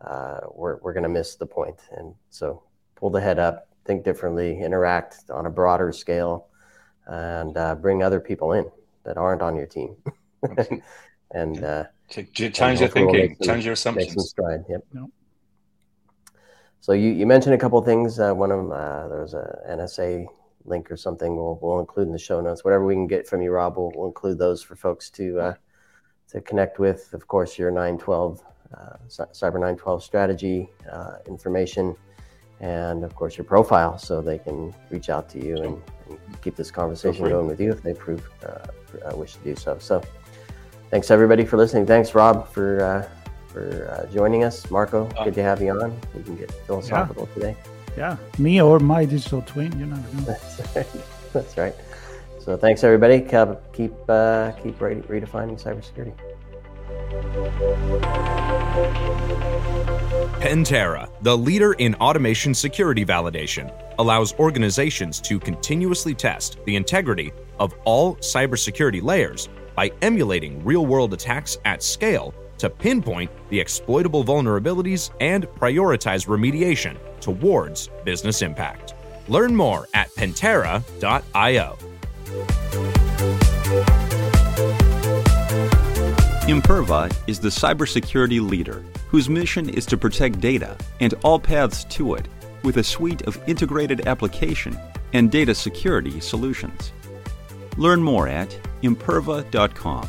[0.00, 1.80] uh, we're, we're going to miss the point.
[1.96, 2.62] And so
[2.96, 6.46] pull the head up, think differently, interact on a broader scale,
[7.06, 8.70] and uh, bring other people in
[9.04, 9.96] that aren't on your team.
[11.32, 14.08] and uh, change your thinking, we'll change your assumptions.
[14.08, 14.64] Make some stride.
[14.68, 14.84] Yep.
[14.94, 15.04] yep.
[16.80, 18.20] So you, you mentioned a couple things.
[18.20, 20.26] Uh, one of them, uh, was a NSA
[20.68, 21.36] link or something.
[21.36, 22.64] We'll, we'll include in the show notes.
[22.64, 25.54] Whatever we can get from you, Rob, we'll, we'll include those for folks to uh,
[26.28, 27.12] to connect with.
[27.12, 28.42] Of course, your 912
[28.76, 31.96] uh, Cyber 912 strategy uh, information,
[32.60, 36.54] and of course your profile, so they can reach out to you and, and keep
[36.54, 39.78] this conversation going with you if they prove uh, wish to do so.
[39.78, 40.02] So,
[40.90, 41.86] thanks everybody for listening.
[41.86, 43.08] Thanks Rob for
[43.48, 44.70] for joining us.
[44.70, 45.98] Marco, good to have you on.
[46.14, 47.34] We can get philosophical yeah.
[47.34, 47.77] today.
[47.98, 49.76] Yeah, me or my digital twin.
[49.76, 50.22] You never know.
[50.22, 50.86] That's right.
[51.32, 51.74] That's right.
[52.38, 53.18] So thanks everybody.
[53.18, 56.14] Keep uh, keep redefining cybersecurity.
[60.40, 67.74] Pentera, the leader in automation security validation, allows organizations to continuously test the integrity of
[67.84, 75.10] all cybersecurity layers by emulating real world attacks at scale to pinpoint the exploitable vulnerabilities
[75.20, 78.94] and prioritize remediation towards business impact.
[79.28, 81.78] Learn more at pentera.io.
[86.48, 92.14] Imperva is the cybersecurity leader whose mission is to protect data and all paths to
[92.14, 92.26] it
[92.62, 94.78] with a suite of integrated application
[95.12, 96.92] and data security solutions.
[97.76, 98.48] Learn more at
[98.82, 100.08] imperva.com.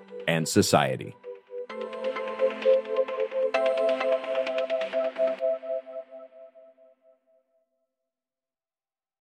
[0.27, 1.15] and society.